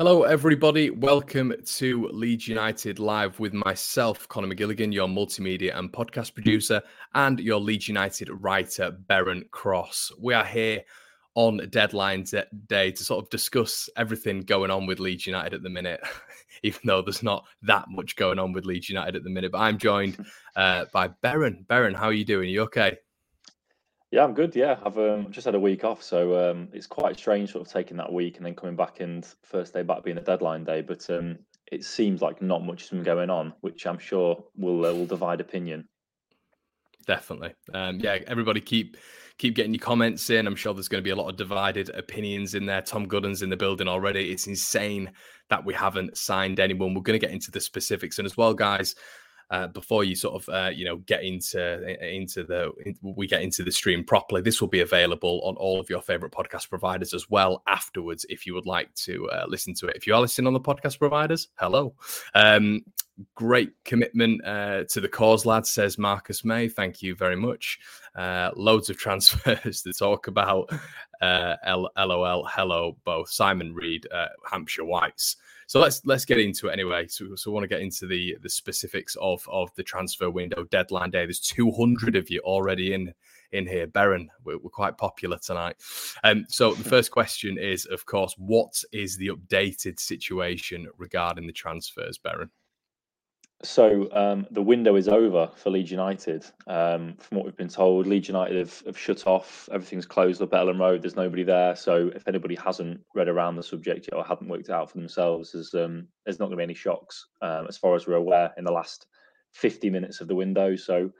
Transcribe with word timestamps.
Hello, 0.00 0.22
everybody. 0.22 0.90
Welcome 0.90 1.52
to 1.64 2.08
Leeds 2.12 2.46
United 2.46 3.00
Live 3.00 3.40
with 3.40 3.52
myself, 3.52 4.28
Conor 4.28 4.46
McGilligan, 4.46 4.94
your 4.94 5.08
multimedia 5.08 5.76
and 5.76 5.90
podcast 5.90 6.34
producer, 6.34 6.80
and 7.16 7.40
your 7.40 7.58
Leeds 7.58 7.88
United 7.88 8.28
writer, 8.30 8.96
Beren 9.10 9.50
Cross. 9.50 10.12
We 10.20 10.34
are 10.34 10.44
here 10.44 10.84
on 11.34 11.68
deadline 11.70 12.26
day 12.68 12.92
to 12.92 13.04
sort 13.04 13.24
of 13.24 13.30
discuss 13.30 13.90
everything 13.96 14.42
going 14.42 14.70
on 14.70 14.86
with 14.86 15.00
Leeds 15.00 15.26
United 15.26 15.52
at 15.52 15.62
the 15.64 15.68
minute, 15.68 16.00
even 16.62 16.82
though 16.84 17.02
there's 17.02 17.24
not 17.24 17.44
that 17.62 17.86
much 17.88 18.14
going 18.14 18.38
on 18.38 18.52
with 18.52 18.66
Leeds 18.66 18.88
United 18.88 19.16
at 19.16 19.24
the 19.24 19.30
minute. 19.30 19.50
But 19.50 19.62
I'm 19.62 19.78
joined 19.78 20.24
uh, 20.54 20.84
by 20.92 21.08
Beren. 21.08 21.66
Beren, 21.66 21.96
how 21.96 22.04
are 22.04 22.12
you 22.12 22.24
doing? 22.24 22.50
Are 22.50 22.52
you 22.52 22.62
okay? 22.62 22.98
Yeah, 24.10 24.24
I'm 24.24 24.32
good. 24.32 24.56
Yeah, 24.56 24.78
I've 24.84 24.96
um, 24.96 25.30
just 25.30 25.44
had 25.44 25.54
a 25.54 25.60
week 25.60 25.84
off, 25.84 26.02
so 26.02 26.50
um, 26.50 26.68
it's 26.72 26.86
quite 26.86 27.18
strange 27.18 27.52
sort 27.52 27.66
of 27.66 27.72
taking 27.72 27.98
that 27.98 28.10
week 28.10 28.38
and 28.38 28.46
then 28.46 28.54
coming 28.54 28.74
back 28.74 29.00
and 29.00 29.26
first 29.42 29.74
day 29.74 29.82
back 29.82 30.02
being 30.02 30.16
a 30.16 30.22
deadline 30.22 30.64
day. 30.64 30.80
But 30.80 31.08
um, 31.10 31.38
it 31.70 31.84
seems 31.84 32.22
like 32.22 32.40
not 32.40 32.64
much 32.64 32.82
has 32.82 32.90
been 32.90 33.02
going 33.02 33.28
on, 33.28 33.52
which 33.60 33.86
I'm 33.86 33.98
sure 33.98 34.42
will 34.56 34.86
uh, 34.86 34.94
will 34.94 35.06
divide 35.06 35.42
opinion. 35.42 35.86
Definitely. 37.06 37.54
Um, 37.74 38.00
yeah, 38.00 38.18
everybody 38.26 38.62
keep 38.62 38.96
keep 39.36 39.54
getting 39.54 39.74
your 39.74 39.80
comments 39.80 40.30
in. 40.30 40.46
I'm 40.46 40.56
sure 40.56 40.72
there's 40.72 40.88
going 40.88 41.02
to 41.02 41.06
be 41.06 41.10
a 41.10 41.16
lot 41.16 41.28
of 41.28 41.36
divided 41.36 41.90
opinions 41.90 42.54
in 42.54 42.64
there. 42.64 42.80
Tom 42.80 43.06
Gooden's 43.06 43.42
in 43.42 43.50
the 43.50 43.56
building 43.58 43.88
already. 43.88 44.30
It's 44.32 44.46
insane 44.46 45.12
that 45.50 45.64
we 45.66 45.74
haven't 45.74 46.16
signed 46.16 46.60
anyone. 46.60 46.94
We're 46.94 47.02
going 47.02 47.18
to 47.18 47.24
get 47.24 47.34
into 47.34 47.50
the 47.50 47.60
specifics 47.60 48.18
and 48.18 48.24
as 48.24 48.38
well, 48.38 48.54
guys 48.54 48.94
uh, 49.50 49.66
before 49.68 50.04
you 50.04 50.14
sort 50.14 50.42
of 50.42 50.48
uh, 50.54 50.68
you 50.68 50.84
know 50.84 50.96
get 50.98 51.22
into 51.22 52.06
into 52.06 52.44
the 52.44 52.70
we 53.02 53.26
get 53.26 53.42
into 53.42 53.62
the 53.62 53.72
stream 53.72 54.04
properly. 54.04 54.42
This 54.42 54.60
will 54.60 54.68
be 54.68 54.80
available 54.80 55.40
on 55.44 55.56
all 55.56 55.80
of 55.80 55.88
your 55.88 56.02
favorite 56.02 56.32
podcast 56.32 56.68
providers 56.68 57.14
as 57.14 57.30
well 57.30 57.62
afterwards 57.66 58.26
if 58.28 58.46
you 58.46 58.54
would 58.54 58.66
like 58.66 58.92
to 58.94 59.28
uh, 59.30 59.44
listen 59.48 59.74
to 59.74 59.86
it. 59.86 59.96
If 59.96 60.06
you 60.06 60.14
are 60.14 60.20
listening 60.20 60.46
on 60.46 60.52
the 60.52 60.60
podcast 60.60 60.98
providers, 60.98 61.48
hello. 61.58 61.94
Um, 62.34 62.84
great 63.34 63.72
commitment 63.84 64.44
uh, 64.44 64.84
to 64.90 65.00
the 65.00 65.08
cause, 65.08 65.44
lad, 65.44 65.66
says 65.66 65.98
Marcus 65.98 66.44
May. 66.44 66.68
Thank 66.68 67.02
you 67.02 67.14
very 67.14 67.36
much. 67.36 67.78
Uh, 68.14 68.50
loads 68.54 68.90
of 68.90 68.96
transfers 68.98 69.82
to 69.82 69.92
talk 69.92 70.26
about. 70.26 70.70
Uh, 71.20 71.56
L- 71.64 71.90
LOL, 71.96 72.46
hello, 72.48 72.96
both 73.04 73.30
Simon 73.30 73.74
Reed, 73.74 74.06
uh, 74.12 74.28
Hampshire 74.48 74.84
Whites. 74.84 75.36
So 75.68 75.80
let's 75.80 76.00
let's 76.06 76.24
get 76.24 76.40
into 76.40 76.68
it 76.68 76.72
anyway. 76.72 77.06
So, 77.08 77.34
so 77.34 77.50
we 77.50 77.54
want 77.54 77.64
to 77.64 77.68
get 77.68 77.82
into 77.82 78.06
the 78.06 78.38
the 78.40 78.48
specifics 78.48 79.16
of 79.20 79.46
of 79.52 79.68
the 79.74 79.82
transfer 79.82 80.30
window 80.30 80.64
deadline 80.64 81.10
day. 81.10 81.26
There's 81.26 81.40
200 81.40 82.16
of 82.16 82.30
you 82.30 82.40
already 82.40 82.94
in 82.94 83.12
in 83.52 83.66
here. 83.66 83.86
Beren, 83.86 84.28
we're, 84.44 84.56
we're 84.56 84.70
quite 84.70 84.96
popular 84.96 85.36
tonight. 85.36 85.76
Um, 86.24 86.46
so 86.48 86.72
the 86.72 86.88
first 86.88 87.10
question 87.10 87.58
is, 87.58 87.84
of 87.84 88.06
course, 88.06 88.34
what 88.38 88.82
is 88.92 89.18
the 89.18 89.28
updated 89.28 90.00
situation 90.00 90.88
regarding 90.96 91.46
the 91.46 91.52
transfers, 91.52 92.18
Beren? 92.18 92.48
So 93.64 94.08
um, 94.12 94.46
the 94.52 94.62
window 94.62 94.94
is 94.94 95.08
over 95.08 95.50
for 95.56 95.70
Leeds 95.70 95.90
United. 95.90 96.46
Um, 96.68 97.16
from 97.18 97.38
what 97.38 97.44
we've 97.44 97.56
been 97.56 97.68
told, 97.68 98.06
Leeds 98.06 98.28
United 98.28 98.56
have, 98.56 98.82
have, 98.86 98.96
shut 98.96 99.26
off. 99.26 99.68
Everything's 99.72 100.06
closed 100.06 100.40
up 100.40 100.54
at 100.54 100.60
Elland 100.60 100.78
Road. 100.78 101.02
There's 101.02 101.16
nobody 101.16 101.42
there. 101.42 101.74
So 101.74 102.12
if 102.14 102.28
anybody 102.28 102.54
hasn't 102.54 103.00
read 103.16 103.26
around 103.26 103.56
the 103.56 103.64
subject 103.64 104.06
yet 104.06 104.16
or 104.16 104.24
haven't 104.24 104.48
worked 104.48 104.68
it 104.68 104.72
out 104.72 104.92
for 104.92 104.98
themselves, 104.98 105.52
there's 105.52 105.74
um, 105.74 106.06
there's 106.24 106.38
not 106.38 106.46
going 106.46 106.52
to 106.52 106.56
be 106.58 106.62
any 106.62 106.74
shocks 106.74 107.26
um, 107.42 107.66
as 107.68 107.76
far 107.76 107.96
as 107.96 108.06
we're 108.06 108.14
aware 108.14 108.52
in 108.56 108.64
the 108.64 108.70
last 108.72 109.06
50 109.54 109.90
minutes 109.90 110.20
of 110.20 110.28
the 110.28 110.36
window. 110.36 110.76
So 110.76 111.10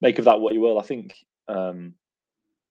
make 0.00 0.18
of 0.18 0.24
that 0.24 0.40
what 0.40 0.54
you 0.54 0.62
will. 0.62 0.80
I 0.80 0.82
think 0.82 1.14
um, 1.46 1.92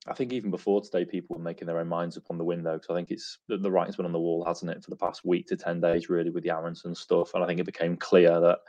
I 0.07 0.13
think 0.13 0.33
even 0.33 0.49
before 0.49 0.81
today, 0.81 1.05
people 1.05 1.35
were 1.35 1.43
making 1.43 1.67
their 1.67 1.79
own 1.79 1.87
minds 1.87 2.17
upon 2.17 2.39
the 2.39 2.43
window 2.43 2.73
because 2.73 2.89
I 2.89 2.95
think 2.95 3.11
it's 3.11 3.37
the, 3.47 3.57
the 3.57 3.69
writing's 3.69 3.97
been 3.97 4.07
on 4.07 4.11
the 4.11 4.19
wall, 4.19 4.43
hasn't 4.45 4.71
it, 4.71 4.83
for 4.83 4.89
the 4.89 4.95
past 4.95 5.25
week 5.25 5.45
to 5.47 5.55
10 5.55 5.79
days, 5.79 6.09
really, 6.09 6.31
with 6.31 6.43
the 6.43 6.51
Aaronson 6.51 6.95
stuff. 6.95 7.35
And 7.35 7.43
I 7.43 7.47
think 7.47 7.59
it 7.59 7.65
became 7.67 7.97
clear 7.97 8.39
that 8.39 8.59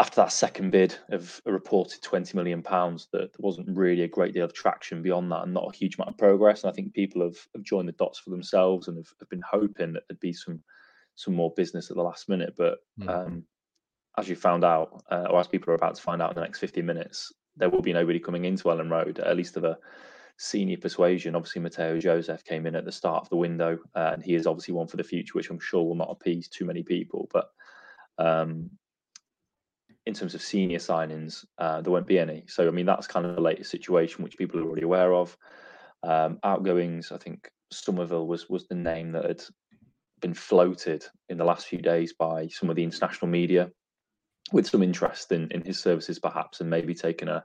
after 0.00 0.16
that 0.16 0.32
second 0.32 0.70
bid 0.70 0.96
of 1.10 1.40
a 1.44 1.52
reported 1.52 2.02
20 2.02 2.36
million 2.36 2.62
pounds 2.62 3.08
that 3.12 3.32
there 3.32 3.38
wasn't 3.38 3.76
really 3.76 4.02
a 4.02 4.08
great 4.08 4.32
deal 4.32 4.44
of 4.44 4.54
traction 4.54 5.02
beyond 5.02 5.30
that 5.30 5.42
and 5.42 5.52
not 5.52 5.68
a 5.72 5.76
huge 5.76 5.96
amount 5.96 6.10
of 6.10 6.18
progress. 6.18 6.62
And 6.62 6.70
i 6.70 6.74
think 6.74 6.94
people 6.94 7.22
have, 7.22 7.36
have 7.54 7.62
joined 7.62 7.88
the 7.88 7.92
dots 7.92 8.18
for 8.18 8.30
themselves 8.30 8.88
and 8.88 8.96
have, 8.96 9.12
have, 9.20 9.28
been 9.28 9.42
hoping 9.48 9.92
that 9.92 10.04
there'd 10.08 10.20
be 10.20 10.32
some 10.32 10.62
some 11.14 11.34
more 11.34 11.52
business 11.54 11.90
at 11.90 11.96
the 11.96 12.02
last 12.02 12.30
minute. 12.30 12.54
But 12.56 12.78
mm. 12.98 13.08
um, 13.08 13.44
as 14.18 14.28
you 14.28 14.36
found 14.36 14.64
out 14.64 15.04
uh, 15.10 15.26
or 15.28 15.40
as 15.40 15.48
people 15.48 15.70
are 15.70 15.76
about 15.76 15.96
to 15.96 16.02
find 16.02 16.22
out 16.22 16.30
in 16.30 16.36
the 16.36 16.42
next 16.42 16.58
15 16.58 16.84
minutes 16.84 17.32
there 17.56 17.68
will 17.68 17.82
be 17.82 17.92
nobody 17.92 18.18
coming 18.18 18.46
into 18.46 18.64
elland 18.64 18.90
road 18.90 19.18
at 19.18 19.36
least 19.36 19.58
of 19.58 19.64
a 19.64 19.76
senior 20.38 20.78
persuasion. 20.78 21.36
Obviously 21.36 21.60
Mateo 21.60 21.98
Joseph 21.98 22.42
came 22.44 22.66
in 22.66 22.74
at 22.74 22.86
the 22.86 22.92
start 22.92 23.24
of 23.24 23.28
the 23.28 23.36
window 23.36 23.78
uh, 23.94 24.12
and 24.14 24.22
he 24.22 24.34
is 24.34 24.46
obviously 24.46 24.72
one 24.72 24.86
for 24.86 24.96
the 24.96 25.04
future 25.04 25.32
which 25.34 25.50
i'm 25.50 25.60
sure 25.60 25.84
will 25.84 25.94
not 25.94 26.10
appease 26.10 26.48
too 26.48 26.64
many 26.64 26.82
people. 26.82 27.28
But 27.30 27.50
um, 28.16 28.70
in 30.06 30.14
terms 30.14 30.34
of 30.34 30.42
senior 30.42 30.78
signings, 30.78 31.44
uh, 31.58 31.80
there 31.80 31.92
won't 31.92 32.06
be 32.06 32.18
any. 32.18 32.44
So, 32.48 32.66
I 32.66 32.70
mean, 32.70 32.86
that's 32.86 33.06
kind 33.06 33.24
of 33.24 33.36
the 33.36 33.42
latest 33.42 33.70
situation, 33.70 34.24
which 34.24 34.36
people 34.36 34.60
are 34.60 34.64
already 34.64 34.82
aware 34.82 35.14
of. 35.14 35.36
Um, 36.02 36.38
outgoings, 36.42 37.12
I 37.12 37.18
think 37.18 37.48
Summerville 37.70 38.26
was 38.26 38.48
was 38.48 38.66
the 38.66 38.74
name 38.74 39.12
that 39.12 39.24
had 39.24 39.42
been 40.20 40.34
floated 40.34 41.04
in 41.28 41.38
the 41.38 41.44
last 41.44 41.66
few 41.66 41.80
days 41.80 42.12
by 42.12 42.48
some 42.48 42.70
of 42.70 42.76
the 42.76 42.82
international 42.82 43.28
media, 43.28 43.70
with 44.52 44.66
some 44.66 44.82
interest 44.82 45.30
in, 45.32 45.50
in 45.52 45.62
his 45.62 45.78
services, 45.78 46.18
perhaps, 46.18 46.60
and 46.60 46.68
maybe 46.68 46.94
taking 46.94 47.28
a, 47.28 47.44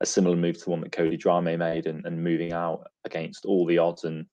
a 0.00 0.06
similar 0.06 0.36
move 0.36 0.58
to 0.58 0.64
the 0.64 0.70
one 0.70 0.80
that 0.82 0.92
Cody 0.92 1.16
Drameh 1.16 1.58
made 1.58 1.86
and, 1.86 2.04
and 2.04 2.22
moving 2.22 2.52
out 2.52 2.86
against 3.04 3.46
all 3.46 3.64
the 3.64 3.78
odds. 3.78 4.04
And 4.04 4.26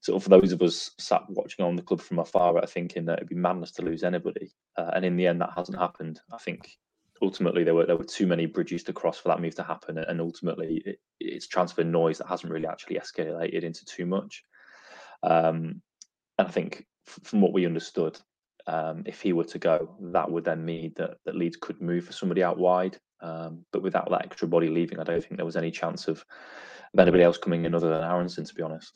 sort 0.00 0.16
of 0.16 0.24
for 0.24 0.30
those 0.30 0.52
of 0.52 0.62
us 0.62 0.90
sat 0.98 1.22
watching 1.28 1.64
on 1.64 1.76
the 1.76 1.82
club 1.82 2.00
from 2.00 2.18
afar, 2.18 2.58
I 2.58 2.66
thinking 2.66 3.04
that 3.06 3.18
it'd 3.18 3.28
be 3.28 3.36
madness 3.36 3.72
to 3.72 3.82
lose 3.82 4.02
anybody. 4.02 4.50
Uh, 4.76 4.90
and 4.94 5.04
in 5.04 5.16
the 5.16 5.26
end, 5.26 5.40
that 5.40 5.52
hasn't 5.56 5.78
happened. 5.78 6.20
I 6.32 6.38
think 6.38 6.70
ultimately 7.22 7.64
there 7.64 7.74
were 7.74 7.86
there 7.86 7.96
were 7.96 8.04
too 8.04 8.26
many 8.26 8.46
bridges 8.46 8.82
to 8.84 8.92
cross 8.92 9.18
for 9.18 9.28
that 9.28 9.40
move 9.40 9.54
to 9.56 9.62
happen, 9.62 9.98
and 9.98 10.20
ultimately 10.20 10.82
it, 10.84 10.98
it's 11.20 11.46
transfer 11.46 11.84
noise 11.84 12.18
that 12.18 12.28
hasn't 12.28 12.52
really 12.52 12.66
actually 12.66 12.96
escalated 12.96 13.62
into 13.62 13.84
too 13.84 14.06
much. 14.06 14.44
Um, 15.22 15.82
and 16.38 16.48
I 16.48 16.50
think 16.50 16.86
from 17.06 17.40
what 17.40 17.52
we 17.52 17.66
understood, 17.66 18.18
um, 18.66 19.02
if 19.06 19.22
he 19.22 19.32
were 19.32 19.44
to 19.44 19.58
go, 19.58 19.96
that 20.12 20.30
would 20.30 20.44
then 20.44 20.64
mean 20.64 20.92
that 20.96 21.18
that 21.24 21.36
Leeds 21.36 21.56
could 21.60 21.80
move 21.80 22.04
for 22.04 22.12
somebody 22.12 22.42
out 22.42 22.58
wide. 22.58 22.98
Um, 23.20 23.64
but 23.72 23.82
without 23.82 24.10
that 24.10 24.24
extra 24.24 24.46
body 24.46 24.68
leaving, 24.68 24.98
I 25.00 25.04
don't 25.04 25.22
think 25.22 25.36
there 25.36 25.46
was 25.46 25.56
any 25.56 25.70
chance 25.70 26.06
of, 26.06 26.18
of 26.92 27.00
anybody 27.00 27.22
else 27.22 27.38
coming 27.38 27.64
in 27.64 27.74
other 27.74 27.88
than 27.88 28.04
Aaronson, 28.04 28.44
to 28.44 28.54
be 28.54 28.62
honest. 28.62 28.92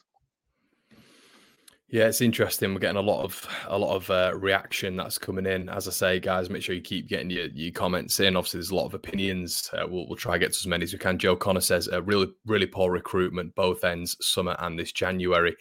Yeah, 1.93 2.07
it's 2.07 2.21
interesting. 2.21 2.73
We're 2.73 2.79
getting 2.79 2.99
a 2.99 3.03
lot 3.03 3.25
of 3.25 3.49
a 3.67 3.77
lot 3.77 3.97
of 3.97 4.09
uh, 4.11 4.33
reaction 4.37 4.95
that's 4.95 5.19
coming 5.19 5.45
in. 5.45 5.69
As 5.69 5.89
I 5.89 5.91
say, 5.91 6.21
guys, 6.21 6.49
make 6.49 6.63
sure 6.63 6.77
you 6.77 6.81
keep 6.81 7.09
getting 7.09 7.31
your, 7.31 7.47
your 7.47 7.73
comments 7.73 8.21
in. 8.21 8.37
Obviously, 8.37 8.59
there's 8.59 8.71
a 8.71 8.77
lot 8.77 8.87
of 8.87 8.95
opinions. 8.95 9.69
Uh, 9.73 9.87
we'll, 9.89 10.07
we'll 10.07 10.17
try 10.17 10.35
to 10.35 10.39
get 10.39 10.53
to 10.53 10.59
as 10.59 10.69
many 10.69 10.85
as 10.85 10.93
we 10.93 11.01
can. 11.01 11.19
Joe 11.19 11.35
Connor 11.35 11.61
says 11.61 11.89
a 11.89 12.01
really 12.01 12.29
really 12.47 12.67
poor 12.67 12.93
recruitment 12.93 13.57
both 13.57 13.83
ends, 13.83 14.17
summer 14.21 14.55
and 14.61 14.79
this 14.79 14.93
January. 14.93 15.57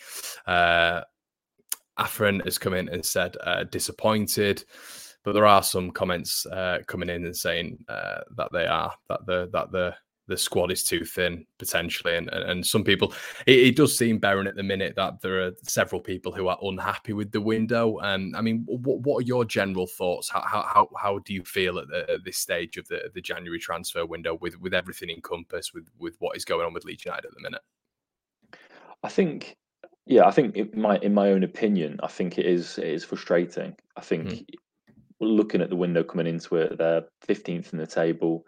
Uh, 0.45 1.01
Afrin 1.97 2.45
has 2.45 2.59
come 2.59 2.75
in 2.75 2.89
and 2.89 3.03
said 3.03 3.35
uh, 3.43 3.63
disappointed, 3.63 4.63
but 5.23 5.33
there 5.33 5.47
are 5.47 5.63
some 5.63 5.89
comments 5.89 6.45
uh, 6.45 6.77
coming 6.85 7.09
in 7.09 7.25
and 7.25 7.35
saying 7.35 7.79
uh, 7.89 8.19
that 8.37 8.49
they 8.53 8.67
are 8.67 8.93
that 9.09 9.25
the 9.25 9.49
that 9.51 9.71
the 9.71 9.95
the 10.29 10.37
squad 10.37 10.71
is 10.71 10.83
too 10.83 11.03
thin 11.03 11.45
potentially, 11.57 12.15
and 12.15 12.29
and 12.29 12.65
some 12.65 12.83
people 12.83 13.13
it, 13.45 13.59
it, 13.59 13.75
does 13.75 13.97
seem 13.97 14.19
barren 14.19 14.47
at 14.47 14.55
the 14.55 14.63
minute 14.63 14.95
that 14.95 15.19
there 15.21 15.41
are 15.41 15.51
several 15.63 15.99
people 15.99 16.31
who 16.31 16.47
are 16.47 16.57
unhappy 16.61 17.13
with 17.13 17.31
the 17.31 17.41
window. 17.41 17.97
And 17.97 18.35
I 18.35 18.41
mean, 18.41 18.63
what 18.67 19.01
what 19.01 19.17
are 19.17 19.27
your 19.27 19.43
general 19.43 19.87
thoughts? 19.87 20.29
How 20.29 20.41
how 20.41 20.87
how, 20.95 21.19
do 21.19 21.33
you 21.33 21.43
feel 21.43 21.79
at, 21.79 21.87
the, 21.87 22.09
at 22.09 22.23
this 22.23 22.37
stage 22.37 22.77
of 22.77 22.87
the 22.87 23.11
the 23.13 23.21
January 23.21 23.59
transfer 23.59 24.05
window 24.05 24.37
with 24.39 24.59
with 24.59 24.73
everything 24.73 25.09
encompassed 25.09 25.73
with 25.73 25.89
with 25.97 26.15
what 26.19 26.37
is 26.37 26.45
going 26.45 26.65
on 26.65 26.73
with 26.73 26.85
Leeds 26.85 27.03
United 27.03 27.25
at 27.25 27.33
the 27.33 27.41
minute? 27.41 27.61
I 29.03 29.09
think 29.09 29.57
yeah, 30.05 30.25
I 30.25 30.31
think 30.31 30.55
in 30.55 30.71
my 30.75 30.97
in 30.99 31.13
my 31.13 31.31
own 31.31 31.43
opinion, 31.43 31.99
I 32.03 32.07
think 32.07 32.37
it 32.37 32.45
is 32.45 32.77
it 32.77 32.87
is 32.87 33.03
frustrating. 33.03 33.75
I 33.97 34.01
think 34.01 34.27
mm. 34.27 34.45
looking 35.19 35.61
at 35.61 35.69
the 35.69 35.75
window 35.75 36.03
coming 36.03 36.27
into 36.27 36.55
it, 36.57 36.77
they're 36.77 37.05
15th 37.27 37.73
in 37.73 37.79
the 37.79 37.87
table 37.87 38.45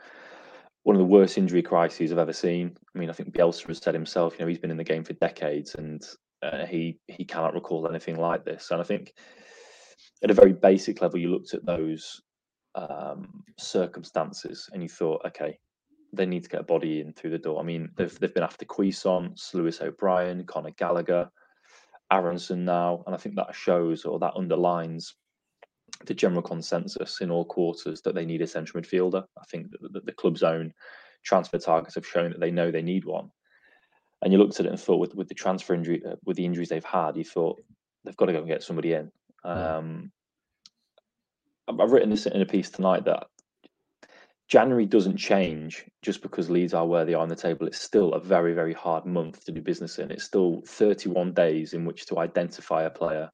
one 0.84 0.96
of 0.96 1.00
the 1.00 1.06
worst 1.06 1.38
injury 1.38 1.62
crises 1.62 2.12
I've 2.12 2.18
ever 2.18 2.34
seen. 2.34 2.76
I 2.96 3.00
mean, 3.00 3.10
I 3.10 3.14
think 3.14 3.34
Bielsa 3.34 3.68
has 3.68 3.78
said 3.78 3.94
himself, 3.94 4.34
you 4.34 4.40
know, 4.40 4.48
he's 4.48 4.60
been 4.60 4.72
in 4.72 4.78
the 4.78 4.84
game 4.84 5.04
for 5.04 5.14
decades 5.14 5.76
and 5.76 6.04
uh, 6.42 6.66
he 6.66 7.00
he 7.08 7.24
cannot 7.24 7.54
recall 7.54 7.88
anything 7.88 8.16
like 8.16 8.44
this. 8.44 8.72
And 8.72 8.82
I 8.82 8.84
think 8.84 9.14
at 10.24 10.32
a 10.32 10.36
very 10.36 10.54
basic 10.54 11.02
level, 11.02 11.20
you 11.20 11.30
looked 11.30 11.54
at 11.54 11.66
those 11.66 12.22
um, 12.76 13.44
circumstances 13.60 14.70
and 14.74 14.82
you 14.82 14.90
thought, 14.90 15.22
okay, 15.26 15.58
they 16.14 16.26
need 16.26 16.44
to 16.44 16.50
get 16.50 16.62
a 16.62 16.64
body 16.64 17.00
in 17.00 17.14
through 17.14 17.32
the 17.32 17.38
door. 17.38 17.60
I 17.60 17.64
mean, 17.64 17.90
they've 17.96 18.18
they've 18.20 18.34
been 18.34 18.44
after 18.44 18.66
Cuisance, 18.66 19.52
Lewis 19.54 19.82
O'Brien, 19.82 20.46
Conor 20.46 20.72
Gallagher, 20.72 21.30
Aaronson 22.12 22.66
now, 22.66 23.04
and 23.06 23.14
I 23.16 23.18
think 23.20 23.36
that 23.36 23.54
shows 23.54 24.04
or 24.04 24.18
that 24.20 24.36
underlines 24.36 25.16
the 26.06 26.14
general 26.14 26.42
consensus 26.42 27.22
in 27.22 27.32
all 27.32 27.46
quarters 27.46 28.02
that 28.02 28.16
they 28.16 28.26
need 28.26 28.42
a 28.42 28.48
central 28.48 28.82
midfielder. 28.82 29.24
I 29.40 29.44
think 29.46 29.72
that 29.72 30.06
the, 30.06 30.12
club's 30.12 30.44
own 30.44 30.74
transfer 31.24 31.58
targets 31.58 31.96
have 31.96 32.08
shown 32.08 32.32
that 32.32 32.40
they 32.40 32.52
know 32.52 32.72
they 32.72 32.82
need 32.82 33.06
one. 33.06 33.30
And 34.22 34.32
you 34.32 34.40
looked 34.40 34.60
at 34.60 34.66
it 34.66 34.70
and 34.70 34.80
thought, 34.80 35.00
with, 35.00 35.16
with 35.16 35.28
the 35.28 35.34
transfer 35.34 35.74
injury, 35.74 36.04
uh, 36.06 36.16
with 36.26 36.38
the 36.38 36.46
injuries 36.46 36.70
they've 36.70 36.84
had, 36.84 37.18
you 37.18 37.24
thought 37.24 37.62
they've 38.04 38.18
got 38.18 38.28
to 38.28 38.34
go 38.34 38.40
and 38.40 38.48
get 38.48 38.64
somebody 38.64 38.94
in. 38.94 39.12
Um, 39.44 40.12
I've 41.68 41.92
written 41.92 42.10
this 42.10 42.26
in 42.26 42.42
a 42.42 42.46
piece 42.46 42.70
tonight 42.70 43.06
that 43.06 43.28
January 44.52 44.86
doesn't 44.86 45.16
change 45.16 45.86
just 46.02 46.22
because 46.22 46.50
Leeds 46.50 46.74
are 46.74 46.86
where 46.86 47.06
they 47.06 47.14
are 47.14 47.22
on 47.22 47.30
the 47.30 47.36
table. 47.36 47.68
It's 47.68 47.82
still 47.82 48.14
a 48.14 48.20
very, 48.20 48.54
very 48.54 48.74
hard 48.74 49.06
month 49.06 49.46
to 49.46 49.52
do 49.52 49.62
business 49.62 49.98
in. 49.98 50.12
It's 50.12 50.26
still 50.26 50.62
31 50.68 51.34
days 51.34 51.74
in 51.74 51.86
which 51.86 52.06
to 52.08 52.20
identify 52.20 52.84
a 52.84 52.90
player. 52.90 53.30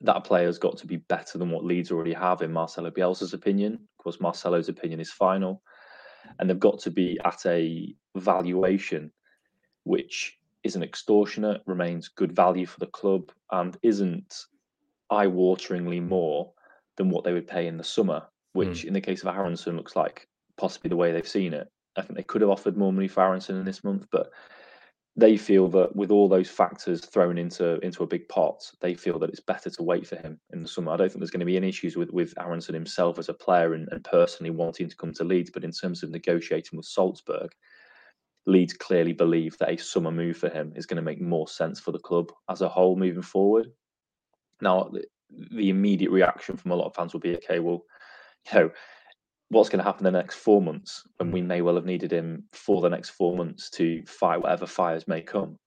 That 0.00 0.24
player's 0.24 0.58
got 0.58 0.76
to 0.78 0.86
be 0.86 0.96
better 0.96 1.38
than 1.38 1.50
what 1.50 1.64
Leeds 1.64 1.90
already 1.90 2.12
have, 2.12 2.42
in 2.42 2.52
Marcelo 2.52 2.90
Bielsa's 2.90 3.34
opinion. 3.34 3.74
Of 3.74 4.02
course, 4.02 4.20
Marcelo's 4.20 4.68
opinion 4.68 5.00
is 5.00 5.10
final. 5.10 5.62
And 6.38 6.48
they've 6.48 6.58
got 6.58 6.78
to 6.80 6.90
be 6.90 7.18
at 7.24 7.46
a 7.46 7.94
valuation 8.16 9.10
which 9.84 10.38
isn't 10.64 10.82
extortionate, 10.82 11.62
remains 11.66 12.08
good 12.08 12.32
value 12.32 12.66
for 12.66 12.80
the 12.80 12.86
club, 12.86 13.30
and 13.52 13.76
isn't 13.82 14.46
eye-wateringly 15.10 16.06
more 16.06 16.52
than 16.96 17.08
what 17.08 17.24
they 17.24 17.32
would 17.32 17.46
pay 17.46 17.66
in 17.66 17.78
the 17.78 17.84
summer. 17.84 18.22
Which, 18.52 18.82
mm. 18.82 18.84
in 18.86 18.92
the 18.92 19.00
case 19.00 19.22
of 19.22 19.28
Aaronson, 19.28 19.76
looks 19.76 19.96
like 19.96 20.28
possibly 20.56 20.88
the 20.88 20.96
way 20.96 21.12
they've 21.12 21.26
seen 21.26 21.54
it. 21.54 21.70
I 21.96 22.02
think 22.02 22.16
they 22.16 22.22
could 22.22 22.42
have 22.42 22.50
offered 22.50 22.76
more 22.76 22.92
money 22.92 23.08
for 23.08 23.22
Aaronson 23.22 23.56
in 23.56 23.64
this 23.64 23.82
month, 23.84 24.06
but 24.10 24.30
they 25.18 25.36
feel 25.36 25.66
that 25.66 25.96
with 25.96 26.12
all 26.12 26.28
those 26.28 26.48
factors 26.48 27.04
thrown 27.04 27.38
into 27.38 27.80
into 27.80 28.04
a 28.04 28.06
big 28.06 28.28
pot, 28.28 28.62
they 28.80 28.94
feel 28.94 29.18
that 29.18 29.30
it's 29.30 29.40
better 29.40 29.68
to 29.68 29.82
wait 29.82 30.06
for 30.06 30.14
him 30.14 30.38
in 30.52 30.62
the 30.62 30.68
summer. 30.68 30.92
I 30.92 30.96
don't 30.96 31.08
think 31.08 31.18
there's 31.18 31.32
going 31.32 31.40
to 31.40 31.46
be 31.46 31.56
any 31.56 31.68
issues 31.68 31.96
with 31.96 32.10
with 32.12 32.32
Aaronson 32.38 32.74
himself 32.74 33.18
as 33.18 33.28
a 33.28 33.34
player 33.34 33.74
and, 33.74 33.88
and 33.90 34.04
personally 34.04 34.50
wanting 34.50 34.88
to 34.88 34.96
come 34.96 35.12
to 35.14 35.24
Leeds, 35.24 35.50
but 35.52 35.64
in 35.64 35.72
terms 35.72 36.04
of 36.04 36.10
negotiating 36.10 36.76
with 36.76 36.86
Salzburg, 36.86 37.50
Leeds 38.46 38.74
clearly 38.74 39.12
believe 39.12 39.58
that 39.58 39.70
a 39.70 39.76
summer 39.76 40.12
move 40.12 40.36
for 40.36 40.50
him 40.50 40.72
is 40.76 40.86
going 40.86 40.96
to 40.96 41.02
make 41.02 41.20
more 41.20 41.48
sense 41.48 41.80
for 41.80 41.90
the 41.90 41.98
club 41.98 42.30
as 42.48 42.62
a 42.62 42.68
whole 42.68 42.94
moving 42.96 43.22
forward. 43.22 43.66
Now, 44.60 44.84
the, 44.92 45.04
the 45.50 45.68
immediate 45.68 46.12
reaction 46.12 46.56
from 46.56 46.70
a 46.70 46.76
lot 46.76 46.86
of 46.86 46.94
fans 46.94 47.12
will 47.12 47.20
be, 47.20 47.36
okay, 47.38 47.58
well, 47.58 47.82
you 48.52 48.58
know, 48.58 48.70
what's 49.50 49.68
going 49.68 49.78
to 49.78 49.84
happen 49.84 50.06
in 50.06 50.12
the 50.12 50.18
next 50.18 50.36
four 50.36 50.60
months 50.60 51.04
when 51.16 51.30
we 51.30 51.40
mm. 51.40 51.46
may 51.46 51.62
well 51.62 51.76
have 51.76 51.84
needed 51.84 52.12
him 52.12 52.44
for 52.52 52.80
the 52.80 52.88
next 52.88 53.10
four 53.10 53.36
months 53.36 53.70
to 53.70 54.02
fight 54.06 54.42
whatever 54.42 54.66
fires 54.66 55.08
may 55.08 55.22
come. 55.22 55.58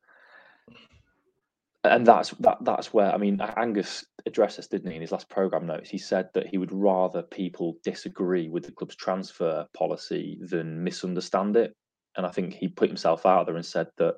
And 1.84 2.06
that's 2.06 2.30
that. 2.42 2.60
That's 2.62 2.94
where 2.94 3.12
I 3.12 3.18
mean, 3.18 3.42
Angus 3.58 4.06
addressed 4.28 4.58
this, 4.58 4.68
didn't 4.68 4.92
he, 4.92 4.96
in 4.98 5.02
his 5.02 5.12
last 5.12 5.30
program 5.30 5.66
notes? 5.66 5.90
He 5.90 5.98
said 5.98 6.30
that 6.36 6.46
he 6.46 6.60
would 6.60 6.72
rather 6.72 7.24
people 7.24 7.78
disagree 7.84 8.50
with 8.50 8.66
the 8.66 8.72
club's 8.72 8.96
transfer 8.96 9.66
policy 9.74 10.38
than 10.44 10.84
misunderstand 10.84 11.58
it 11.58 11.76
and 12.18 12.26
I 12.26 12.30
think 12.30 12.54
he 12.54 12.68
put 12.68 12.90
himself 12.90 13.26
out 13.26 13.46
there 13.46 13.56
and 13.56 13.66
said 13.66 13.88
that 13.98 14.16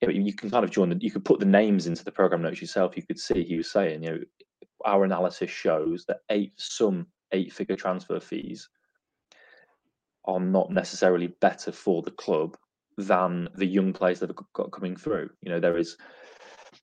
you, 0.00 0.08
know, 0.08 0.14
you 0.14 0.34
can 0.34 0.50
kind 0.50 0.64
of 0.64 0.70
join 0.70 0.90
the, 0.90 0.98
you 1.00 1.10
could 1.10 1.24
put 1.24 1.40
the 1.40 1.46
names 1.46 1.86
into 1.86 2.04
the 2.04 2.12
program 2.12 2.42
notes 2.42 2.60
yourself. 2.60 2.96
You 2.96 3.02
could 3.02 3.18
see 3.18 3.44
he 3.44 3.56
was 3.56 3.70
saying, 3.70 4.02
you 4.02 4.10
know, 4.10 4.18
our 4.84 5.04
analysis 5.04 5.50
shows 5.50 6.04
that 6.06 6.20
eight 6.30 6.52
some 6.56 7.06
eight 7.32 7.52
figure 7.52 7.76
transfer 7.76 8.20
fees 8.20 8.68
are 10.24 10.40
not 10.40 10.70
necessarily 10.70 11.28
better 11.40 11.72
for 11.72 12.02
the 12.02 12.10
club 12.10 12.56
than 12.98 13.48
the 13.56 13.66
young 13.66 13.92
players 13.92 14.20
that 14.20 14.28
have 14.28 14.38
got 14.52 14.72
coming 14.72 14.96
through. 14.96 15.30
You 15.42 15.52
know, 15.52 15.60
there 15.60 15.78
is 15.78 15.96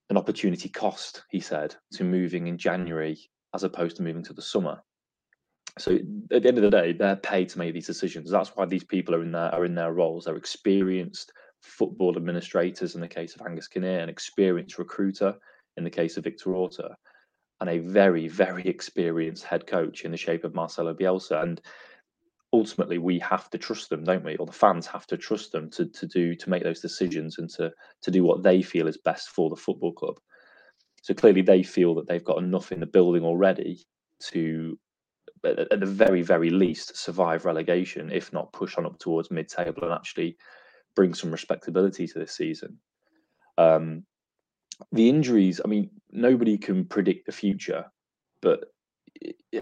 an 0.09 0.17
opportunity 0.17 0.69
cost, 0.69 1.23
he 1.29 1.39
said, 1.39 1.75
to 1.93 2.03
moving 2.03 2.47
in 2.47 2.57
January 2.57 3.17
as 3.53 3.63
opposed 3.63 3.97
to 3.97 4.03
moving 4.03 4.23
to 4.23 4.33
the 4.33 4.41
summer. 4.41 4.81
So 5.77 5.95
at 6.31 6.41
the 6.41 6.47
end 6.47 6.57
of 6.57 6.63
the 6.63 6.69
day, 6.69 6.93
they're 6.93 7.17
paid 7.17 7.49
to 7.49 7.59
make 7.59 7.73
these 7.73 7.87
decisions. 7.87 8.31
That's 8.31 8.55
why 8.55 8.65
these 8.65 8.83
people 8.83 9.13
are 9.13 9.21
in 9.21 9.31
their 9.31 9.53
are 9.53 9.65
in 9.65 9.75
their 9.75 9.93
roles. 9.93 10.25
They're 10.25 10.37
experienced 10.37 11.33
football 11.61 12.15
administrators 12.15 12.95
in 12.95 13.01
the 13.01 13.07
case 13.07 13.35
of 13.35 13.45
Angus 13.45 13.67
Kinnear, 13.67 13.99
an 13.99 14.09
experienced 14.09 14.77
recruiter 14.77 15.35
in 15.77 15.83
the 15.83 15.89
case 15.89 16.15
of 16.15 16.23
Victor 16.23 16.55
Orta, 16.55 16.95
and 17.61 17.69
a 17.69 17.79
very, 17.79 18.27
very 18.27 18.63
experienced 18.63 19.43
head 19.43 19.65
coach 19.65 20.03
in 20.03 20.11
the 20.11 20.17
shape 20.17 20.43
of 20.43 20.55
Marcelo 20.55 20.93
Bielsa. 20.93 21.41
And 21.41 21.61
ultimately 22.53 22.97
we 22.97 23.19
have 23.19 23.49
to 23.51 23.57
trust 23.57 23.89
them, 23.89 24.03
don't 24.03 24.23
we? 24.23 24.35
Or 24.37 24.45
the 24.45 24.51
fans 24.51 24.87
have 24.87 25.07
to 25.07 25.17
trust 25.17 25.51
them 25.51 25.69
to 25.71 25.85
to 25.85 26.07
do 26.07 26.35
to 26.35 26.49
make 26.49 26.63
those 26.63 26.81
decisions 26.81 27.37
and 27.37 27.49
to 27.51 27.71
to 28.01 28.11
do 28.11 28.23
what 28.23 28.43
they 28.43 28.61
feel 28.61 28.87
is 28.87 28.97
best 28.97 29.29
for 29.29 29.49
the 29.49 29.55
football 29.55 29.93
club. 29.93 30.19
So 31.01 31.13
clearly 31.13 31.41
they 31.41 31.63
feel 31.63 31.93
that 31.95 32.07
they've 32.07 32.23
got 32.23 32.39
enough 32.39 32.71
in 32.71 32.79
the 32.79 32.87
building 32.87 33.23
already 33.23 33.85
to 34.31 34.77
at 35.43 35.79
the 35.79 35.85
very, 35.85 36.21
very 36.21 36.49
least, 36.49 36.97
survive 36.97 37.45
relegation, 37.45 38.11
if 38.11 38.33
not 38.33 38.51
push 38.53 38.77
on 38.77 38.85
up 38.85 38.97
towards 38.97 39.29
mid-table 39.29 39.83
and 39.83 39.93
actually 39.93 40.37
bring 40.95 41.13
some 41.13 41.31
respectability 41.31 42.07
to 42.07 42.19
this 42.19 42.35
season. 42.35 42.79
Um, 43.57 44.05
the 44.91 45.09
injuries, 45.09 45.61
I 45.63 45.67
mean, 45.67 45.89
nobody 46.11 46.57
can 46.57 46.85
predict 46.85 47.25
the 47.25 47.31
future, 47.31 47.85
but 48.41 48.65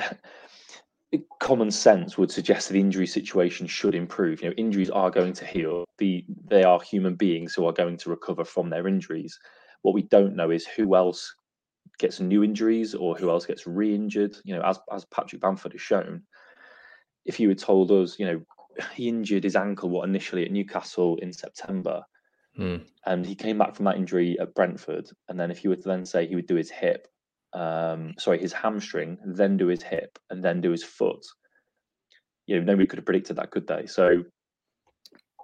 common 1.39 1.71
sense 1.71 2.17
would 2.17 2.31
suggest 2.31 2.67
that 2.67 2.73
the 2.73 2.79
injury 2.79 3.07
situation 3.07 3.67
should 3.67 3.95
improve. 3.95 4.41
You 4.41 4.49
know, 4.49 4.55
injuries 4.57 4.89
are 4.89 5.11
going 5.11 5.33
to 5.33 5.45
heal. 5.45 5.85
The 5.97 6.25
they 6.45 6.63
are 6.63 6.81
human 6.81 7.15
beings 7.15 7.53
who 7.53 7.65
are 7.65 7.73
going 7.73 7.97
to 7.97 8.09
recover 8.09 8.43
from 8.43 8.69
their 8.69 8.87
injuries. 8.87 9.39
What 9.81 9.93
we 9.93 10.03
don't 10.03 10.35
know 10.35 10.49
is 10.49 10.65
who 10.65 10.95
else 10.95 11.33
gets 11.99 12.19
new 12.19 12.43
injuries 12.43 12.95
or 12.95 13.15
who 13.15 13.29
else 13.29 13.45
gets 13.45 13.67
re-injured. 13.67 14.37
You 14.43 14.55
know, 14.55 14.63
as 14.63 14.79
as 14.91 15.05
Patrick 15.05 15.41
Bamford 15.41 15.73
has 15.73 15.81
shown, 15.81 16.23
if 17.25 17.39
you 17.39 17.49
had 17.49 17.59
told 17.59 17.91
us, 17.91 18.17
you 18.17 18.25
know, 18.25 18.41
he 18.93 19.09
injured 19.09 19.43
his 19.43 19.55
ankle 19.55 19.89
what 19.89 20.07
initially 20.07 20.45
at 20.45 20.51
Newcastle 20.51 21.17
in 21.17 21.31
September, 21.31 22.03
mm. 22.57 22.83
and 23.05 23.25
he 23.25 23.35
came 23.35 23.57
back 23.57 23.75
from 23.75 23.85
that 23.85 23.97
injury 23.97 24.37
at 24.39 24.53
Brentford, 24.53 25.09
and 25.29 25.39
then 25.39 25.51
if 25.51 25.63
you 25.63 25.69
were 25.69 25.75
to 25.75 25.87
then 25.87 26.05
say 26.05 26.25
he 26.25 26.35
would 26.35 26.47
do 26.47 26.55
his 26.55 26.71
hip, 26.71 27.07
um, 27.53 28.13
sorry, 28.17 28.39
his 28.39 28.53
hamstring, 28.53 29.17
then 29.25 29.57
do 29.57 29.67
his 29.67 29.83
hip, 29.83 30.17
and 30.29 30.43
then 30.43 30.61
do 30.61 30.71
his 30.71 30.83
foot, 30.83 31.25
you 32.45 32.57
know, 32.57 32.63
nobody 32.63 32.87
could 32.87 32.99
have 32.99 33.05
predicted 33.05 33.37
that, 33.37 33.51
could 33.51 33.67
they? 33.67 33.85
So 33.85 34.23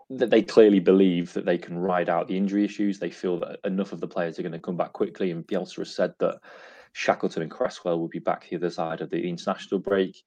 that 0.09 0.29
they 0.29 0.41
clearly 0.41 0.79
believe 0.79 1.33
that 1.33 1.45
they 1.45 1.57
can 1.57 1.77
ride 1.77 2.09
out 2.09 2.27
the 2.27 2.37
injury 2.37 2.65
issues. 2.65 2.99
They 2.99 3.11
feel 3.11 3.39
that 3.39 3.59
enough 3.63 3.93
of 3.93 3.99
the 3.99 4.07
players 4.07 4.39
are 4.39 4.41
going 4.41 4.53
to 4.53 4.59
come 4.59 4.77
back 4.77 4.93
quickly. 4.93 5.31
And 5.31 5.45
Bielsa 5.45 5.77
has 5.77 5.95
said 5.95 6.13
that 6.19 6.39
Shackleton 6.93 7.43
and 7.43 7.51
Cresswell 7.51 7.99
will 7.99 8.07
be 8.07 8.19
back 8.19 8.47
the 8.49 8.55
other 8.55 8.71
side 8.71 9.01
of 9.01 9.11
the 9.11 9.29
international 9.29 9.79
break. 9.79 10.21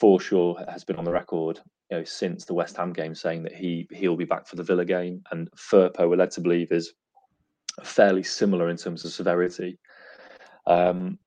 Forshaw 0.00 0.68
has 0.70 0.84
been 0.84 0.96
on 0.96 1.04
the 1.04 1.12
record 1.12 1.60
you 1.90 1.98
know, 1.98 2.04
since 2.04 2.44
the 2.44 2.54
West 2.54 2.76
Ham 2.76 2.92
game 2.92 3.14
saying 3.14 3.42
that 3.44 3.54
he 3.54 3.88
he'll 3.92 4.16
be 4.16 4.24
back 4.24 4.46
for 4.46 4.56
the 4.56 4.62
Villa 4.62 4.84
game, 4.84 5.22
and 5.30 5.50
Firpo, 5.52 6.08
we're 6.08 6.16
led 6.16 6.30
to 6.32 6.40
believe, 6.40 6.70
is 6.70 6.92
fairly 7.82 8.22
similar 8.22 8.68
in 8.68 8.76
terms 8.76 9.04
of 9.04 9.12
severity. 9.12 9.78
Um, 10.66 11.18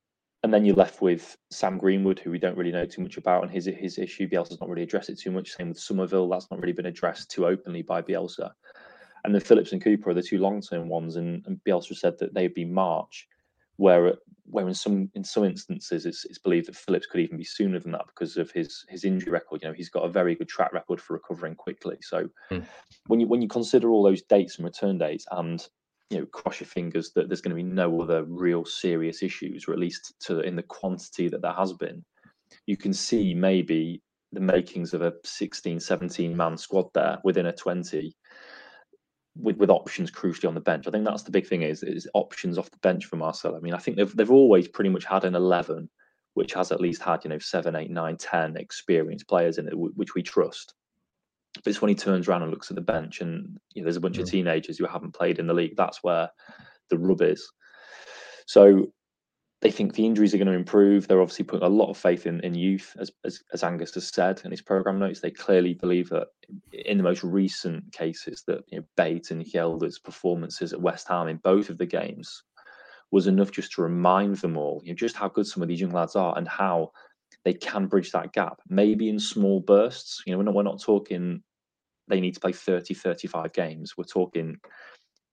and 0.43 0.53
then 0.53 0.65
you're 0.65 0.75
left 0.75 1.01
with 1.01 1.37
Sam 1.51 1.77
Greenwood, 1.77 2.19
who 2.19 2.31
we 2.31 2.39
don't 2.39 2.57
really 2.57 2.71
know 2.71 2.85
too 2.85 3.01
much 3.01 3.17
about, 3.17 3.43
and 3.43 3.51
his 3.51 3.65
his 3.65 3.97
issue. 3.97 4.27
Bielsa's 4.27 4.59
not 4.59 4.69
really 4.69 4.83
addressed 4.83 5.09
it 5.09 5.19
too 5.19 5.31
much. 5.31 5.51
Same 5.51 5.69
with 5.69 5.79
Summerville, 5.79 6.29
that's 6.29 6.49
not 6.51 6.59
really 6.59 6.73
been 6.73 6.87
addressed 6.87 7.31
too 7.31 7.47
openly 7.47 7.81
by 7.81 8.01
Bielsa. 8.01 8.51
And 9.23 9.33
then 9.33 9.41
Phillips 9.41 9.71
and 9.71 9.83
Cooper 9.83 10.09
are 10.09 10.15
the 10.15 10.23
two 10.23 10.39
long 10.39 10.61
term 10.61 10.89
ones, 10.89 11.15
and, 11.15 11.43
and 11.47 11.59
Bielsa 11.67 11.95
said 11.95 12.17
that 12.19 12.33
they'd 12.33 12.53
be 12.53 12.65
March, 12.65 13.27
where 13.81 14.13
where 14.45 14.67
in 14.67 14.75
some 14.75 15.09
in 15.15 15.23
some 15.23 15.43
instances 15.43 16.05
it's, 16.05 16.23
it's 16.25 16.37
believed 16.37 16.67
that 16.67 16.75
Phillips 16.75 17.07
could 17.07 17.21
even 17.21 17.37
be 17.37 17.43
sooner 17.43 17.79
than 17.79 17.93
that 17.93 18.05
because 18.05 18.37
of 18.37 18.51
his 18.51 18.85
his 18.89 19.03
injury 19.03 19.31
record. 19.31 19.61
You 19.61 19.69
know, 19.69 19.73
he's 19.73 19.89
got 19.89 20.05
a 20.05 20.09
very 20.09 20.35
good 20.35 20.49
track 20.49 20.71
record 20.71 21.01
for 21.01 21.13
recovering 21.13 21.55
quickly. 21.55 21.97
So 22.01 22.29
mm. 22.51 22.63
when 23.07 23.19
you 23.19 23.27
when 23.27 23.41
you 23.41 23.47
consider 23.47 23.89
all 23.89 24.03
those 24.03 24.21
dates 24.21 24.57
and 24.57 24.65
return 24.65 24.99
dates 24.99 25.25
and 25.31 25.67
you 26.11 26.19
know 26.19 26.25
cross 26.27 26.59
your 26.59 26.67
fingers 26.67 27.11
that 27.15 27.27
there's 27.27 27.41
going 27.41 27.55
to 27.55 27.63
be 27.63 27.63
no 27.63 28.01
other 28.01 28.23
real 28.25 28.63
serious 28.65 29.23
issues 29.23 29.65
or 29.67 29.73
at 29.73 29.79
least 29.79 30.13
to 30.27 30.41
in 30.41 30.55
the 30.55 30.63
quantity 30.63 31.27
that 31.29 31.41
there 31.41 31.53
has 31.53 31.71
been 31.73 32.03
you 32.65 32.75
can 32.75 32.93
see 32.93 33.33
maybe 33.33 34.01
the 34.33 34.41
makings 34.41 34.93
of 34.93 35.01
a 35.01 35.13
16 35.23 35.79
17 35.79 36.35
man 36.35 36.57
squad 36.57 36.87
there 36.93 37.17
within 37.23 37.45
a 37.45 37.53
20 37.53 38.13
with 39.35 39.57
with 39.57 39.69
options 39.69 40.11
crucially 40.11 40.47
on 40.47 40.53
the 40.53 40.61
bench 40.61 40.87
i 40.87 40.91
think 40.91 41.05
that's 41.05 41.23
the 41.23 41.31
big 41.31 41.47
thing 41.47 41.61
is 41.61 41.83
is 41.83 42.07
options 42.13 42.57
off 42.57 42.71
the 42.71 42.77
bench 42.79 43.05
for 43.05 43.15
marcel 43.15 43.55
i 43.55 43.59
mean 43.59 43.73
i 43.73 43.77
think 43.77 43.97
they've, 43.97 44.15
they've 44.15 44.31
always 44.31 44.67
pretty 44.67 44.89
much 44.89 45.05
had 45.05 45.23
an 45.23 45.35
11 45.35 45.89
which 46.33 46.53
has 46.53 46.71
at 46.71 46.81
least 46.81 47.01
had 47.01 47.23
you 47.23 47.29
know 47.29 47.39
7 47.39 47.75
8 47.75 47.89
9 47.89 48.17
10 48.17 48.57
experienced 48.57 49.27
players 49.27 49.57
in 49.57 49.67
it 49.67 49.73
which 49.73 50.15
we 50.15 50.21
trust 50.21 50.73
but 51.55 51.67
it's 51.67 51.81
when 51.81 51.89
he 51.89 51.95
turns 51.95 52.27
around 52.27 52.43
and 52.43 52.51
looks 52.51 52.71
at 52.71 52.75
the 52.75 52.81
bench 52.81 53.21
and 53.21 53.57
you 53.73 53.81
know, 53.81 53.85
there's 53.85 53.97
a 53.97 54.01
bunch 54.01 54.17
of 54.17 54.25
mm. 54.25 54.31
teenagers 54.31 54.77
who 54.77 54.85
haven't 54.85 55.13
played 55.13 55.37
in 55.37 55.47
the 55.47 55.53
league. 55.53 55.75
That's 55.75 56.01
where 56.01 56.29
the 56.89 56.97
rub 56.97 57.21
is. 57.21 57.45
So 58.47 58.87
they 59.61 59.69
think 59.71 59.93
the 59.93 60.05
injuries 60.05 60.33
are 60.33 60.37
going 60.37 60.47
to 60.47 60.53
improve. 60.53 61.07
They're 61.07 61.21
obviously 61.21 61.45
putting 61.45 61.65
a 61.65 61.69
lot 61.69 61.89
of 61.89 61.97
faith 61.97 62.25
in, 62.25 62.39
in 62.39 62.55
youth, 62.55 62.95
as, 62.99 63.11
as, 63.23 63.43
as 63.53 63.63
Angus 63.63 63.93
has 63.93 64.07
said 64.07 64.41
in 64.43 64.49
his 64.49 64.61
program 64.61 64.97
notes. 64.97 65.19
They 65.19 65.29
clearly 65.29 65.75
believe 65.75 66.09
that 66.09 66.29
in 66.73 66.97
the 66.97 67.03
most 67.03 67.23
recent 67.23 67.91
cases, 67.93 68.43
that 68.47 68.63
you 68.69 68.79
know, 68.79 68.85
and 68.97 69.45
Gelhardt's 69.45 69.99
performances 69.99 70.73
at 70.73 70.81
West 70.81 71.07
Ham 71.09 71.27
in 71.27 71.37
both 71.37 71.69
of 71.69 71.77
the 71.77 71.85
games 71.85 72.43
was 73.11 73.27
enough 73.27 73.51
just 73.51 73.73
to 73.73 73.83
remind 73.83 74.37
them 74.37 74.57
all, 74.57 74.81
you 74.83 74.91
know, 74.91 74.95
just 74.95 75.15
how 75.15 75.27
good 75.27 75.45
some 75.45 75.61
of 75.61 75.69
these 75.69 75.81
young 75.81 75.91
lads 75.91 76.15
are 76.15 76.35
and 76.37 76.47
how 76.47 76.91
they 77.45 77.53
can 77.53 77.85
bridge 77.85 78.11
that 78.11 78.33
gap, 78.33 78.61
maybe 78.67 79.09
in 79.09 79.19
small 79.19 79.59
bursts. 79.59 80.23
You 80.25 80.31
know, 80.31 80.39
we're 80.39 80.43
not, 80.45 80.53
we're 80.55 80.63
not 80.63 80.81
talking 80.81 81.43
they 82.07 82.19
need 82.19 82.33
to 82.33 82.39
play 82.39 82.51
30, 82.51 82.93
35 82.93 83.53
games. 83.53 83.97
We're 83.97 84.03
talking 84.03 84.57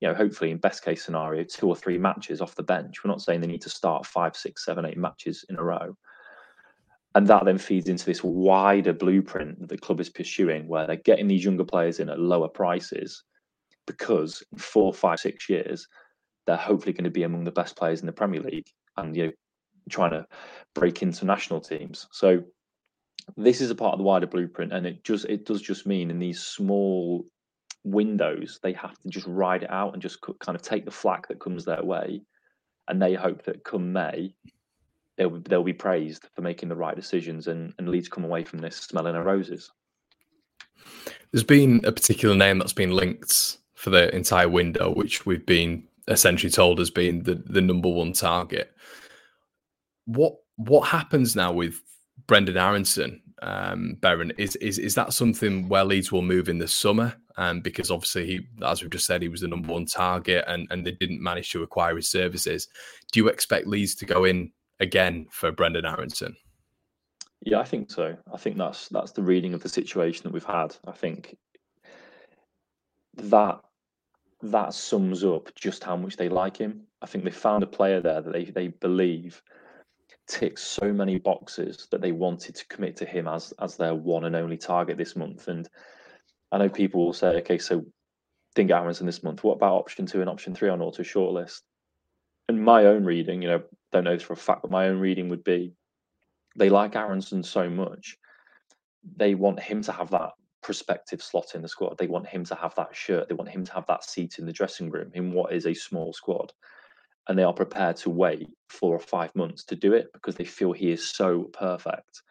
you 0.00 0.09
know, 0.09 0.14
hopefully 0.14 0.50
in 0.50 0.59
best 0.59 0.85
case 0.85 1.05
scenario, 1.05 1.45
two 1.45 1.69
or 1.69 1.76
three 1.76 1.99
matches 1.99 2.40
off 2.40 2.55
the 2.55 2.62
bench. 2.62 3.02
We're 3.02 3.11
not 3.11 3.23
saying 3.23 3.40
they 3.40 3.47
need 3.47 3.62
to 3.62 3.71
start 3.71 4.07
five, 4.07 4.37
six, 4.37 4.64
seven, 4.64 4.85
eight 4.85 4.99
matches 4.99 5.45
in 5.49 5.57
a 5.57 5.62
row. 5.62 5.97
And 7.14 7.26
that 7.26 7.45
then 7.45 7.59
feeds 7.59 7.88
into 7.88 8.05
this 8.05 8.23
wider 8.23 8.93
blueprint 8.93 9.61
that 9.61 9.69
the 9.69 9.78
club 9.78 10.00
is 10.00 10.09
pursuing, 10.09 10.69
where 10.69 10.87
they're 10.87 10.97
getting 10.97 11.26
these 11.26 11.45
younger 11.45 11.64
players 11.64 11.99
in 11.99 12.09
at 12.09 12.21
lower 12.21 12.49
prices 12.49 13.25
because 13.87 14.43
in 14.52 14.59
four, 14.59 14.93
five, 14.93 15.19
six 15.19 15.49
years, 15.49 15.88
they're 16.47 16.57
hopefully 16.57 16.93
going 16.93 17.05
to 17.05 17.11
be 17.11 17.25
among 17.25 17.45
the 17.45 17.50
best 17.50 17.76
players 17.76 18.00
in 18.00 18.07
the 18.07 18.12
Premier 18.12 18.40
League 18.40 18.69
and 18.97 19.17
you 19.17 19.26
know 19.26 19.33
trying 19.90 20.11
to 20.11 20.26
break 20.75 21.02
into 21.02 21.25
national 21.25 21.61
teams. 21.61 22.07
So 22.12 22.43
this 23.37 23.61
is 23.61 23.71
a 23.71 23.75
part 23.75 23.95
of 23.95 23.99
the 23.99 24.05
wider 24.05 24.26
blueprint, 24.26 24.73
and 24.73 24.87
it 24.87 25.02
just 25.02 25.25
it 25.25 25.45
does 25.45 25.61
just 25.61 25.87
mean 25.87 26.11
in 26.11 26.19
these 26.19 26.40
small 26.40 27.26
windows 27.90 28.61
they 28.62 28.73
have 28.73 28.99
to 29.02 29.09
just 29.09 29.26
ride 29.26 29.62
it 29.62 29.71
out 29.71 29.92
and 29.92 30.02
just 30.02 30.21
kind 30.40 30.57
of 30.57 30.62
take 30.62 30.85
the 30.85 30.90
flack 30.90 31.28
that 31.28 31.40
comes 31.40 31.64
their 31.64 31.83
way, 31.83 32.23
and 32.88 33.00
they 33.00 33.14
hope 33.14 33.45
that 33.45 33.64
come 33.64 33.92
May 33.92 34.35
they'll 35.18 35.40
they'll 35.40 35.62
be 35.62 35.75
praised 35.75 36.26
for 36.35 36.40
making 36.40 36.71
the 36.71 36.76
right 36.76 36.97
decisions 36.97 37.49
and 37.49 37.75
and 37.78 37.88
Leeds 37.90 38.09
come 38.09 38.25
away 38.25 38.45
from 38.45 38.61
this 38.61 38.76
smelling 38.76 39.16
of 39.16 39.26
roses. 39.26 39.71
There's 41.33 41.45
been 41.45 41.80
a 41.85 41.92
particular 41.92 42.35
name 42.35 42.59
that's 42.59 42.73
been 42.73 42.92
linked 42.92 43.59
for 43.75 43.90
the 43.90 44.14
entire 44.14 44.49
window, 44.49 44.95
which 44.95 45.26
we've 45.26 45.45
been 45.45 45.87
essentially 46.07 46.50
told 46.50 46.80
as 46.80 46.90
being 46.90 47.25
the, 47.25 47.35
the 47.35 47.61
number 47.61 47.88
one 47.88 48.12
target. 48.12 48.73
What 50.07 50.37
what 50.57 50.88
happens 50.88 51.37
now 51.37 51.52
with 51.52 51.80
Brendan 52.26 52.57
Aaronson, 52.57 53.21
um, 53.42 53.97
Beren? 54.00 54.33
Is 54.38 54.57
is 54.57 54.78
is 54.78 54.95
that 54.95 55.12
something 55.12 55.68
where 55.68 55.85
Leeds 55.85 56.12
will 56.12 56.23
move 56.23 56.49
in 56.49 56.59
the 56.59 56.68
summer? 56.68 57.14
Um, 57.37 57.61
because 57.61 57.90
obviously, 57.90 58.26
he, 58.26 58.47
as 58.64 58.83
we've 58.83 58.90
just 58.90 59.07
said, 59.07 59.23
he 59.23 59.28
was 59.28 59.42
the 59.42 59.49
number 59.49 59.73
one 59.73 59.87
target, 59.87 60.45
and 60.47 60.66
and 60.71 60.85
they 60.85 60.92
didn't 60.92 61.23
manage 61.23 61.50
to 61.52 61.62
acquire 61.62 61.97
his 61.97 62.09
services. 62.09 62.68
Do 63.12 63.21
you 63.21 63.28
expect 63.28 63.66
Leeds 63.66 63.95
to 63.97 64.07
go 64.07 64.25
in 64.25 64.52
again 64.80 65.26
for 65.30 65.52
Brendan 65.52 65.87
Aaronson? 65.87 66.37
Yeah, 67.42 67.61
I 67.61 67.64
think 67.64 67.90
so. 67.90 68.16
I 68.33 68.37
think 68.37 68.57
that's 68.57 68.88
that's 68.88 69.12
the 69.12 69.23
reading 69.23 69.54
of 69.54 69.62
the 69.62 69.68
situation 69.68 70.25
that 70.25 70.33
we've 70.33 70.45
had. 70.45 70.76
I 70.87 70.92
think 70.92 71.37
that 73.14 73.61
that 74.42 74.75
sums 74.75 75.25
up 75.25 75.54
just 75.54 75.83
how 75.83 75.97
much 75.97 76.16
they 76.16 76.28
like 76.28 76.57
him. 76.57 76.83
I 77.02 77.07
think 77.07 77.25
they 77.25 77.30
found 77.30 77.62
a 77.62 77.66
player 77.66 78.00
there 78.00 78.21
that 78.21 78.33
they, 78.33 78.45
they 78.45 78.68
believe 78.68 79.42
ticks 80.28 80.62
so 80.62 80.92
many 80.92 81.18
boxes 81.18 81.88
that 81.90 82.00
they 82.00 82.12
wanted 82.12 82.54
to 82.54 82.66
commit 82.68 82.97
to 82.97 83.06
him 83.06 83.26
as 83.26 83.52
as 83.61 83.76
their 83.76 83.94
one 83.94 84.25
and 84.25 84.37
only 84.37 84.56
target 84.56 84.97
this 84.99 85.16
month. 85.16 85.49
And 85.49 85.68
I 86.52 86.58
know 86.58 86.68
people 86.68 87.04
will 87.04 87.12
say, 87.12 87.38
okay, 87.38 87.58
so 87.58 87.85
didn't 88.54 88.68
get 88.68 88.80
Aaronson 88.80 89.06
this 89.06 89.23
month. 89.23 89.44
What 89.44 89.54
about 89.54 89.75
option 89.75 90.06
two 90.06 90.20
and 90.20 90.30
option 90.30 90.54
three 90.54 90.68
on 90.68 90.80
auto 90.80 91.02
shortlist? 91.02 91.61
And 92.49 92.64
my 92.64 92.87
own 92.87 93.04
reading, 93.04 93.42
you 93.42 93.49
know, 93.49 93.62
don't 93.92 94.04
know 94.04 94.14
this 94.14 94.23
for 94.23 94.32
a 94.32 94.37
fact, 94.37 94.62
but 94.62 94.70
my 94.70 94.88
own 94.88 94.99
reading 94.99 95.28
would 95.28 95.44
be 95.44 95.73
they 96.56 96.70
like 96.70 96.97
Aaronson 96.97 97.42
so 97.42 97.68
much, 97.68 98.16
they 99.16 99.35
want 99.35 99.61
him 99.61 99.82
to 99.82 99.92
have 99.92 100.11
that 100.11 100.32
prospective 100.62 101.23
slot 101.23 101.54
in 101.54 101.62
the 101.62 101.68
squad. 101.68 101.97
They 101.99 102.06
want 102.06 102.26
him 102.26 102.44
to 102.44 102.54
have 102.54 102.75
that 102.75 102.94
shirt. 102.94 103.28
They 103.28 103.35
want 103.35 103.50
him 103.50 103.64
to 103.64 103.73
have 103.75 103.87
that 103.87 104.04
seat 104.04 104.38
in 104.38 104.47
the 104.47 104.52
dressing 104.52 104.90
room 104.90 105.11
in 105.14 105.32
what 105.32 105.52
is 105.52 105.66
a 105.66 105.75
small 105.75 106.12
squad. 106.12 106.52
And 107.28 107.38
they 107.38 107.42
are 107.42 107.52
prepared 107.52 107.97
to 107.99 108.11
wait 108.11 108.49
four 108.68 108.94
or 108.94 109.00
five 109.00 109.35
months 109.35 109.64
to 109.64 109.76
do 109.76 109.92
it 109.92 110.08
because 110.14 110.35
they 110.35 110.44
feel 110.44 110.73
he 110.73 110.90
is 110.90 111.06
so 111.06 111.44
perfect 111.52 112.23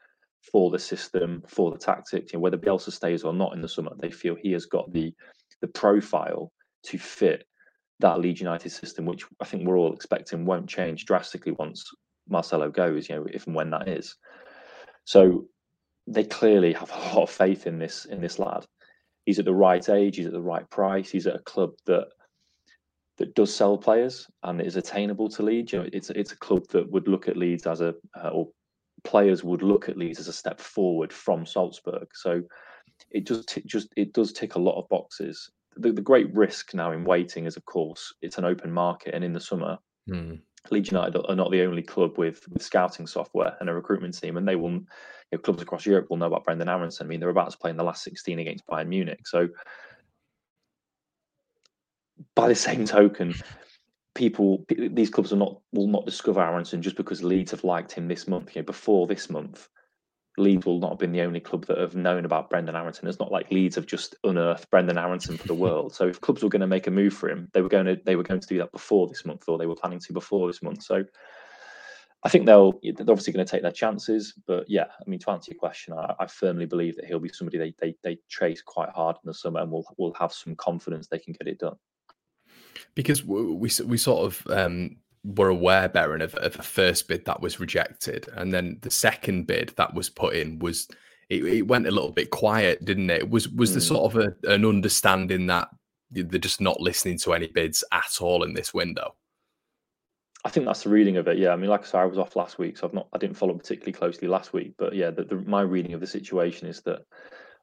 for 0.51 0.71
the 0.71 0.79
system, 0.79 1.43
for 1.47 1.71
the 1.71 1.77
tactics. 1.77 2.33
You 2.33 2.37
know, 2.37 2.41
whether 2.41 2.57
Bielsa 2.57 2.91
stays 2.91 3.23
or 3.23 3.33
not 3.33 3.53
in 3.53 3.61
the 3.61 3.67
summer, 3.67 3.91
they 3.99 4.11
feel 4.11 4.35
he 4.35 4.51
has 4.53 4.65
got 4.65 4.91
the 4.91 5.13
the 5.61 5.67
profile 5.67 6.51
to 6.83 6.97
fit 6.97 7.45
that 7.99 8.19
Leeds 8.19 8.39
United 8.41 8.69
system, 8.69 9.05
which 9.05 9.25
I 9.39 9.45
think 9.45 9.67
we're 9.67 9.77
all 9.77 9.93
expecting 9.93 10.45
won't 10.45 10.69
change 10.69 11.05
drastically 11.05 11.53
once 11.53 11.83
Marcelo 12.29 12.69
goes, 12.69 13.09
you 13.09 13.15
know, 13.15 13.25
if 13.31 13.47
and 13.47 13.55
when 13.55 13.71
that 13.71 13.87
is. 13.87 14.15
So 15.05 15.45
they 16.05 16.23
clearly 16.23 16.73
have 16.73 16.91
a 16.91 17.15
lot 17.15 17.23
of 17.23 17.29
faith 17.29 17.67
in 17.67 17.79
this 17.79 18.05
in 18.05 18.21
this 18.21 18.39
lad. 18.39 18.65
He's 19.25 19.39
at 19.39 19.45
the 19.45 19.53
right 19.53 19.87
age. 19.89 20.17
He's 20.17 20.27
at 20.27 20.31
the 20.33 20.41
right 20.41 20.69
price. 20.69 21.09
He's 21.09 21.27
at 21.27 21.35
a 21.35 21.39
club 21.39 21.71
that 21.85 22.07
that 23.17 23.35
does 23.35 23.53
sell 23.53 23.77
players 23.77 24.27
and 24.43 24.61
is 24.61 24.75
attainable 24.75 25.29
to 25.29 25.43
Leeds. 25.43 25.73
You 25.73 25.79
know, 25.79 25.89
it's 25.91 26.09
it's 26.09 26.31
a 26.31 26.37
club 26.37 26.67
that 26.69 26.89
would 26.91 27.07
look 27.07 27.27
at 27.27 27.37
Leeds 27.37 27.67
as 27.67 27.81
a 27.81 27.95
uh, 28.15 28.29
or 28.29 28.49
players 29.03 29.43
would 29.43 29.63
look 29.63 29.89
at 29.89 29.97
Leeds 29.97 30.19
as 30.19 30.27
a 30.27 30.33
step 30.33 30.59
forward 30.59 31.11
from 31.11 31.45
Salzburg. 31.45 32.07
So 32.13 32.43
it 33.11 33.25
just 33.25 33.49
t- 33.49 33.63
just 33.65 33.89
it 33.95 34.13
does 34.13 34.33
tick 34.33 34.55
a 34.55 34.59
lot 34.59 34.79
of 34.79 34.89
boxes. 34.89 35.51
The, 35.77 35.91
the 35.91 36.01
great 36.01 36.33
risk 36.33 36.73
now 36.73 36.91
in 36.91 37.03
waiting 37.03 37.45
is, 37.45 37.55
of 37.55 37.65
course, 37.65 38.13
it's 38.21 38.39
an 38.39 38.45
open 38.45 38.71
market, 38.71 39.13
and 39.13 39.23
in 39.23 39.33
the 39.33 39.39
summer, 39.39 39.77
mm. 40.09 40.39
Leeds 40.71 40.91
United 40.91 41.15
are 41.29 41.35
not 41.35 41.51
the 41.51 41.61
only 41.61 41.83
club 41.83 42.17
with, 42.17 42.47
with 42.49 42.63
scouting 42.63 43.05
software 43.05 43.55
and 43.59 43.69
a 43.69 43.73
recruitment 43.73 44.19
team, 44.19 44.37
and 44.37 44.47
they 44.47 44.55
will 44.55 44.81
know, 45.31 45.37
clubs 45.37 45.61
across 45.61 45.85
Europe 45.85 46.07
will 46.09 46.17
know 46.17 46.27
about 46.27 46.45
Brendan 46.45 46.69
Aaronson. 46.69 47.05
I 47.05 47.09
mean, 47.09 47.19
they're 47.19 47.29
about 47.29 47.51
to 47.51 47.57
play 47.57 47.69
in 47.69 47.77
the 47.77 47.83
last 47.83 48.03
16 48.03 48.39
against 48.39 48.67
Bayern 48.67 48.87
Munich. 48.87 49.27
So, 49.27 49.47
by 52.35 52.47
the 52.47 52.55
same 52.55 52.85
token, 52.85 53.33
people, 54.15 54.65
these 54.69 55.09
clubs 55.09 55.31
are 55.31 55.37
not 55.37 55.59
will 55.73 55.87
not 55.87 56.05
discover 56.05 56.41
Aaronson 56.41 56.81
just 56.81 56.95
because 56.97 57.23
Leeds 57.23 57.51
have 57.51 57.63
liked 57.63 57.91
him 57.91 58.07
this 58.07 58.27
month. 58.27 58.55
You 58.55 58.61
know, 58.61 58.65
before 58.65 59.07
this 59.07 59.29
month, 59.29 59.69
Leeds 60.37 60.65
will 60.65 60.79
not 60.79 60.91
have 60.91 60.99
been 60.99 61.11
the 61.11 61.21
only 61.21 61.39
club 61.39 61.65
that 61.65 61.79
have 61.79 61.95
known 61.95 62.25
about 62.25 62.49
Brendan 62.49 62.75
Aaronson. 62.75 63.07
It's 63.07 63.19
not 63.19 63.31
like 63.31 63.51
Leeds 63.51 63.75
have 63.75 63.87
just 63.87 64.15
unearthed 64.23 64.69
Brendan 64.69 64.97
Aaronson 64.97 65.37
for 65.37 65.47
the 65.47 65.55
world. 65.55 65.93
So 65.93 66.07
if 66.07 66.21
clubs 66.21 66.43
were 66.43 66.49
going 66.49 66.61
to 66.61 66.67
make 66.67 66.87
a 66.87 66.91
move 66.91 67.13
for 67.13 67.29
him, 67.29 67.49
they 67.53 67.61
were 67.61 67.69
going 67.69 67.85
to 67.85 67.99
they 68.05 68.15
were 68.15 68.23
going 68.23 68.39
to 68.39 68.47
do 68.47 68.59
that 68.59 68.71
before 68.71 69.07
this 69.07 69.25
month, 69.25 69.45
or 69.47 69.57
they 69.57 69.65
were 69.65 69.75
planning 69.75 69.99
to 69.99 70.13
before 70.13 70.47
this 70.47 70.61
month. 70.61 70.83
So 70.83 71.03
I 72.23 72.29
think 72.29 72.45
they'll 72.45 72.73
they're 72.83 73.09
obviously 73.09 73.33
going 73.33 73.45
to 73.45 73.51
take 73.51 73.61
their 73.61 73.71
chances, 73.71 74.33
but 74.47 74.65
yeah, 74.67 74.85
I 74.99 75.09
mean 75.09 75.19
to 75.19 75.31
answer 75.31 75.51
your 75.51 75.59
question, 75.59 75.93
I, 75.93 76.13
I 76.19 76.27
firmly 76.27 76.65
believe 76.65 76.95
that 76.95 77.05
he'll 77.05 77.19
be 77.19 77.29
somebody 77.29 77.57
they 77.57 77.73
they 77.79 77.95
they 78.03 78.19
chase 78.27 78.61
quite 78.61 78.89
hard 78.89 79.17
in 79.23 79.27
the 79.27 79.33
summer, 79.33 79.61
and 79.61 79.71
will 79.71 79.85
will 79.97 80.13
have 80.15 80.33
some 80.33 80.55
confidence 80.55 81.07
they 81.07 81.19
can 81.19 81.33
get 81.33 81.47
it 81.47 81.59
done. 81.59 81.75
Because 82.95 83.23
we 83.23 83.69
we 83.85 83.97
sort 83.97 84.25
of 84.25 84.47
um, 84.49 84.97
were 85.23 85.49
aware, 85.49 85.89
Beren, 85.89 86.23
of, 86.23 86.35
of 86.35 86.53
the 86.53 86.63
first 86.63 87.07
bid 87.07 87.25
that 87.25 87.41
was 87.41 87.59
rejected, 87.59 88.27
and 88.33 88.53
then 88.53 88.77
the 88.81 88.91
second 88.91 89.47
bid 89.47 89.73
that 89.77 89.93
was 89.93 90.09
put 90.09 90.35
in 90.35 90.59
was 90.59 90.87
it, 91.29 91.43
it 91.43 91.61
went 91.63 91.87
a 91.87 91.91
little 91.91 92.11
bit 92.11 92.29
quiet, 92.29 92.83
didn't 92.85 93.09
it? 93.09 93.29
Was 93.29 93.49
was 93.49 93.71
mm. 93.71 93.73
there 93.73 93.81
sort 93.81 94.15
of 94.15 94.21
a, 94.21 94.51
an 94.53 94.65
understanding 94.65 95.47
that 95.47 95.69
they're 96.11 96.39
just 96.39 96.61
not 96.61 96.79
listening 96.79 97.17
to 97.19 97.33
any 97.33 97.47
bids 97.47 97.83
at 97.91 98.21
all 98.21 98.43
in 98.43 98.53
this 98.53 98.73
window? 98.73 99.15
I 100.45 100.49
think 100.49 100.65
that's 100.65 100.83
the 100.83 100.89
reading 100.89 101.17
of 101.17 101.27
it. 101.27 101.37
Yeah, 101.37 101.49
I 101.49 101.57
mean, 101.57 101.69
like 101.69 101.81
I 101.81 101.85
said, 101.85 101.99
I 101.99 102.05
was 102.05 102.17
off 102.17 102.37
last 102.37 102.57
week, 102.57 102.77
so 102.77 102.87
I've 102.87 102.93
not, 102.93 103.07
I 103.11 103.17
didn't 103.17 103.35
follow 103.35 103.53
particularly 103.53 103.91
closely 103.91 104.29
last 104.29 104.53
week. 104.53 104.75
But 104.77 104.95
yeah, 104.95 105.11
the, 105.11 105.23
the, 105.25 105.35
my 105.41 105.61
reading 105.61 105.93
of 105.93 105.99
the 105.99 106.07
situation 106.07 106.69
is 106.69 106.81
that 106.83 107.01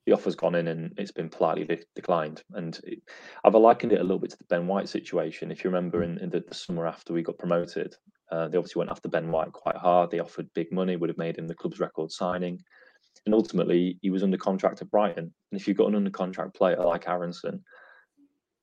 the 0.07 0.13
offer's 0.13 0.35
gone 0.35 0.55
in 0.55 0.69
and 0.69 0.93
it's 0.99 1.13
been 1.13 1.29
politely 1.29 1.65
de- 1.65 1.85
declined. 1.95 2.43
And 2.53 2.79
it, 2.85 3.03
I've 3.45 3.55
likened 3.55 3.93
it 3.93 4.01
a 4.01 4.05
little 4.05 4.19
bit 4.19 4.31
to 4.31 4.39
the 4.39 4.45
Ben 4.45 4.67
White 4.67 4.89
situation. 4.89 5.51
If 5.51 5.65
you 5.65 5.71
remember, 5.71 6.03
in, 6.03 6.19
in 6.19 6.31
the, 6.31 6.45
the, 6.47 6.55
summer 6.55 6.87
after 6.87 7.13
we 7.13 7.23
got 7.23 7.39
promoted, 7.39 7.97
uh, 8.31 8.49
they 8.49 8.59
obviously 8.59 8.81
went 8.81 8.91
after 8.91 9.09
Ben 9.09 9.31
White 9.31 9.53
quite 9.53 9.77
hard. 9.77 10.11
They 10.11 10.21
offered 10.21 10.53
big 10.55 10.73
money, 10.73 10.97
would 10.97 11.11
have 11.11 11.19
made 11.19 11.39
him 11.39 11.47
the 11.47 11.55
club's 11.55 11.81
record 11.81 12.13
signing, 12.13 12.63
and 13.25 13.35
ultimately 13.35 13.99
he 14.03 14.11
was 14.11 14.23
under 14.23 14.37
contract 14.37 14.83
at 14.83 14.91
Brighton. 14.91 15.33
And 15.51 15.61
if 15.61 15.67
you've 15.67 15.77
got 15.77 15.89
an 15.89 15.95
under 15.95 16.11
contract 16.11 16.55
player 16.55 16.77
like 16.77 17.09
Aaronson, 17.09 17.65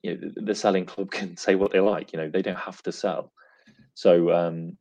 you 0.04 0.16
know, 0.16 0.30
the, 0.36 0.42
the 0.42 0.56
selling 0.56 0.86
club 0.86 1.12
can 1.12 1.38
say 1.38 1.56
what 1.56 1.72
they 1.72 1.80
like. 1.80 2.14
You 2.14 2.20
know, 2.20 2.30
they 2.30 2.42
don't 2.42 2.58
have 2.58 2.82
to 2.84 2.92
sell. 2.92 3.32
So 3.94 4.32
um, 4.32 4.78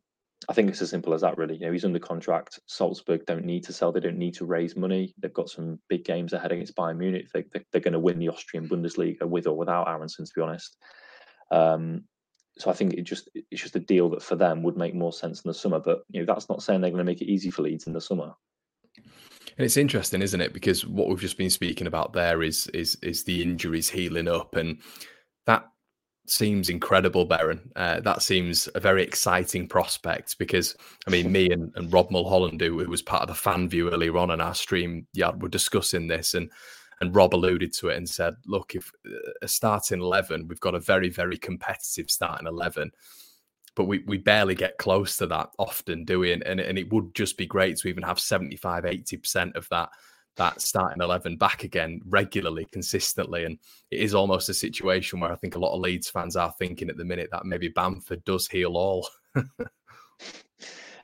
I 0.51 0.53
think 0.53 0.69
it's 0.69 0.83
as 0.83 0.91
simple 0.91 1.15
as 1.15 1.21
that, 1.21 1.39
really. 1.39 1.55
You 1.55 1.67
know, 1.67 1.73
he's 1.73 1.85
under 1.85 2.01
contract. 2.01 2.59
Salzburg 2.67 3.25
don't 3.25 3.45
need 3.45 3.63
to 3.65 3.73
sell. 3.73 3.93
They 3.93 4.01
don't 4.01 4.19
need 4.19 4.35
to 4.35 4.47
raise 4.47 4.75
money. 4.75 5.15
They've 5.17 5.33
got 5.33 5.49
some 5.49 5.79
big 5.89 6.05
games 6.05 6.33
ahead 6.33 6.51
against 6.51 6.75
Bayern 6.75 6.97
Munich. 6.97 7.29
They, 7.33 7.45
are 7.73 7.81
going 7.81 7.93
to 7.93 8.01
win 8.01 8.19
the 8.19 8.31
Austrian 8.31 8.69
Bundesliga 8.69 9.25
with 9.25 9.47
or 9.47 9.57
without 9.57 9.87
Aaronson, 9.87 10.25
to 10.25 10.33
be 10.35 10.41
honest. 10.41 10.77
Um, 11.53 12.03
so 12.59 12.69
I 12.69 12.73
think 12.73 12.95
it 12.95 13.03
just 13.03 13.31
it's 13.35 13.63
just 13.63 13.77
a 13.77 13.81
deal 13.81 14.11
that 14.11 14.25
for 14.25 14.35
them 14.35 14.65
would 14.65 14.77
make 14.77 14.93
more 14.93 15.13
sense 15.13 15.41
in 15.41 15.49
the 15.49 15.55
summer. 15.55 15.79
But 15.79 16.01
you 16.11 16.19
know, 16.19 16.27
that's 16.27 16.49
not 16.49 16.65
saying 16.65 16.81
they're 16.81 16.91
going 16.91 16.99
to 16.99 17.05
make 17.05 17.23
it 17.23 17.31
easy 17.31 17.53
for 17.53 17.63
Leeds 17.63 17.87
in 17.87 17.93
the 17.93 18.01
summer. 18.01 18.33
And 18.97 19.65
it's 19.65 19.77
interesting, 19.77 20.21
isn't 20.21 20.41
it? 20.41 20.53
Because 20.53 20.85
what 20.85 21.09
we've 21.09 21.21
just 21.21 21.39
been 21.39 21.51
speaking 21.51 21.87
about 21.87 22.13
there 22.13 22.43
is 22.43 22.67
is 22.69 22.97
is 23.03 23.23
the 23.23 23.41
injuries 23.41 23.89
healing 23.89 24.27
up, 24.27 24.57
and 24.57 24.81
that 25.47 25.69
seems 26.27 26.69
incredible, 26.69 27.27
Beren. 27.27 27.61
Uh, 27.77 28.01
that 28.01 28.23
seems 28.23 28.69
a 28.75 28.81
very 28.81 29.03
exciting 29.03 29.67
prospect 29.67 30.39
because, 30.39 30.77
I 31.07 31.11
mean, 31.11 31.33
me 31.33 31.51
and, 31.51 31.73
and 31.77 31.93
Rob 31.93 32.11
Mulholland, 32.11 32.61
who, 32.61 32.79
who 32.79 32.91
was 32.91 33.03
part 33.03 33.23
of 33.23 33.29
the 33.29 33.35
fan 33.35 33.69
view 33.69 33.91
earlier 33.91 34.17
on 34.17 34.31
in 34.31 34.41
our 34.41 34.55
stream, 34.55 35.07
yeah, 35.13 35.31
were 35.31 35.49
discussing 35.49 36.07
this, 36.07 36.35
and 36.35 36.51
and 37.01 37.15
Rob 37.15 37.35
alluded 37.35 37.73
to 37.75 37.89
it 37.89 37.97
and 37.97 38.09
said, 38.09 38.35
"Look, 38.47 38.75
if 38.75 38.93
uh, 39.07 39.33
a 39.43 39.49
starting 39.49 40.01
eleven, 40.01 40.47
we've 40.47 40.61
got 40.61 40.75
a 40.75 40.81
very 40.81 41.09
very 41.09 41.37
competitive 41.37 42.11
starting 42.11 42.47
eleven, 42.47 42.91
but 43.75 43.85
we 43.85 44.05
we 44.07 44.19
barely 44.19 44.55
get 44.55 44.79
close 44.79 45.17
to 45.17 45.27
that 45.29 45.49
often, 45.59 46.05
do 46.05 46.21
we? 46.21 46.33
And 46.33 46.43
and, 46.45 46.61
and 46.61 46.79
it 46.79 46.93
would 46.93 47.15
just 47.15 47.37
be 47.37 47.47
great 47.47 47.77
to 47.79 47.89
even 47.89 48.03
have 48.03 48.21
75, 48.21 48.85
80 48.85 49.17
percent 49.17 49.57
of 49.57 49.69
that." 49.71 49.91
That 50.37 50.61
starting 50.61 51.03
11 51.03 51.37
back 51.37 51.65
again 51.65 52.01
regularly, 52.07 52.67
consistently. 52.73 53.45
And 53.45 53.59
it 53.91 54.01
is 54.01 54.15
almost 54.15 54.49
a 54.49 54.55
situation 54.55 55.21
where 55.21 55.33
I 55.33 55.37
think 55.37 55.57
a 55.57 55.59
lot 55.59 55.75
of 55.75 55.81
Leeds 55.81 56.09
fans 56.09 56.37
are 56.37 56.53
thinking 56.59 56.89
at 56.89 56.97
the 56.97 57.05
minute 57.05 57.29
that 57.33 57.45
maybe 57.45 57.69
Bamford 57.69 58.25
does 58.25 58.47
heal 58.47 58.77
all. 58.77 59.09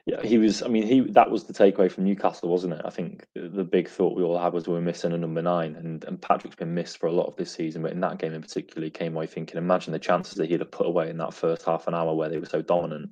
yeah, 0.06 0.22
he 0.22 0.38
was. 0.38 0.62
I 0.62 0.68
mean, 0.68 0.86
he 0.86 1.00
that 1.00 1.30
was 1.30 1.44
the 1.44 1.52
takeaway 1.52 1.90
from 1.90 2.04
Newcastle, 2.04 2.48
wasn't 2.48 2.74
it? 2.74 2.82
I 2.84 2.90
think 2.90 3.26
the 3.34 3.64
big 3.64 3.88
thought 3.88 4.16
we 4.16 4.22
all 4.22 4.38
had 4.38 4.52
was 4.52 4.68
we 4.68 4.74
were 4.74 4.80
missing 4.80 5.12
a 5.12 5.18
number 5.18 5.42
nine, 5.42 5.74
and 5.74 6.04
and 6.04 6.22
Patrick's 6.22 6.56
been 6.56 6.74
missed 6.74 6.98
for 6.98 7.08
a 7.08 7.12
lot 7.12 7.26
of 7.26 7.36
this 7.36 7.50
season, 7.50 7.82
but 7.82 7.92
in 7.92 8.00
that 8.00 8.18
game 8.18 8.32
in 8.32 8.42
particular, 8.42 8.84
he 8.84 8.90
came 8.90 9.16
away 9.16 9.26
thinking, 9.26 9.58
imagine 9.58 9.92
the 9.92 9.98
chances 9.98 10.34
that 10.34 10.48
he'd 10.48 10.60
have 10.60 10.70
put 10.70 10.86
away 10.86 11.10
in 11.10 11.18
that 11.18 11.34
first 11.34 11.64
half 11.64 11.88
an 11.88 11.94
hour 11.94 12.14
where 12.14 12.28
they 12.28 12.38
were 12.38 12.46
so 12.46 12.62
dominant. 12.62 13.10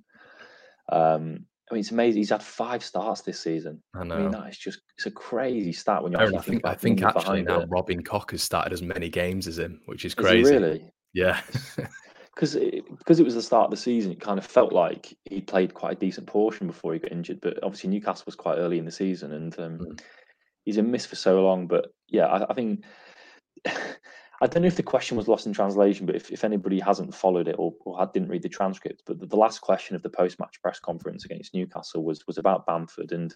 Um, 0.90 1.46
I 1.70 1.74
mean, 1.74 1.80
it's 1.80 1.92
amazing. 1.92 2.20
He's 2.20 2.30
had 2.30 2.42
five 2.42 2.84
starts 2.84 3.22
this 3.22 3.40
season. 3.40 3.82
I 3.94 4.04
know. 4.04 4.16
I 4.16 4.18
mean, 4.18 4.30
that 4.32 4.48
is 4.50 4.58
just 4.58 4.80
it's 4.98 5.06
a 5.06 5.10
crazy 5.10 5.72
start 5.72 6.02
when 6.02 6.12
you're. 6.12 6.20
I 6.20 6.40
think, 6.40 6.60
I 6.66 6.74
think 6.74 7.02
actually 7.02 7.42
now 7.42 7.60
it. 7.60 7.68
Robin 7.70 8.02
Koch 8.02 8.32
has 8.32 8.42
started 8.42 8.72
as 8.72 8.82
many 8.82 9.08
games 9.08 9.46
as 9.46 9.58
him, 9.58 9.80
which 9.86 10.04
is 10.04 10.10
Is 10.12 10.14
crazy. 10.14 10.50
really? 10.52 10.90
Yeah. 11.14 11.40
because 12.34 12.54
it, 12.56 12.84
because 12.98 13.18
it 13.20 13.24
was 13.24 13.34
the 13.34 13.40
start 13.42 13.66
of 13.66 13.70
the 13.70 13.76
season, 13.78 14.12
it 14.12 14.20
kind 14.20 14.38
of 14.38 14.44
felt 14.44 14.72
like 14.72 15.16
he 15.24 15.40
played 15.40 15.72
quite 15.72 15.96
a 15.96 16.00
decent 16.00 16.26
portion 16.26 16.66
before 16.66 16.92
he 16.92 16.98
got 16.98 17.12
injured. 17.12 17.40
But 17.40 17.62
obviously 17.62 17.88
Newcastle 17.90 18.24
was 18.26 18.34
quite 18.34 18.58
early 18.58 18.78
in 18.78 18.84
the 18.84 18.90
season, 18.92 19.32
and 19.32 19.58
um, 19.58 19.78
Mm. 19.78 20.00
he's 20.64 20.76
been 20.76 20.90
missed 20.90 21.08
for 21.08 21.16
so 21.16 21.42
long. 21.42 21.66
But 21.66 21.86
yeah, 22.08 22.26
I, 22.26 22.50
I 22.50 22.54
think 22.54 22.84
I 24.44 24.46
don't 24.46 24.60
know 24.60 24.68
if 24.68 24.76
the 24.76 24.82
question 24.82 25.16
was 25.16 25.26
lost 25.26 25.46
in 25.46 25.54
translation, 25.54 26.04
but 26.04 26.16
if, 26.16 26.30
if 26.30 26.44
anybody 26.44 26.78
hasn't 26.78 27.14
followed 27.14 27.48
it 27.48 27.56
or, 27.58 27.72
or 27.86 27.98
had, 27.98 28.12
didn't 28.12 28.28
read 28.28 28.42
the 28.42 28.48
transcript, 28.50 29.02
but 29.06 29.18
the, 29.18 29.24
the 29.24 29.36
last 29.36 29.62
question 29.62 29.96
of 29.96 30.02
the 30.02 30.10
post 30.10 30.38
match 30.38 30.60
press 30.60 30.78
conference 30.78 31.24
against 31.24 31.54
Newcastle 31.54 32.04
was 32.04 32.26
was 32.26 32.36
about 32.36 32.66
Bamford, 32.66 33.12
and 33.12 33.34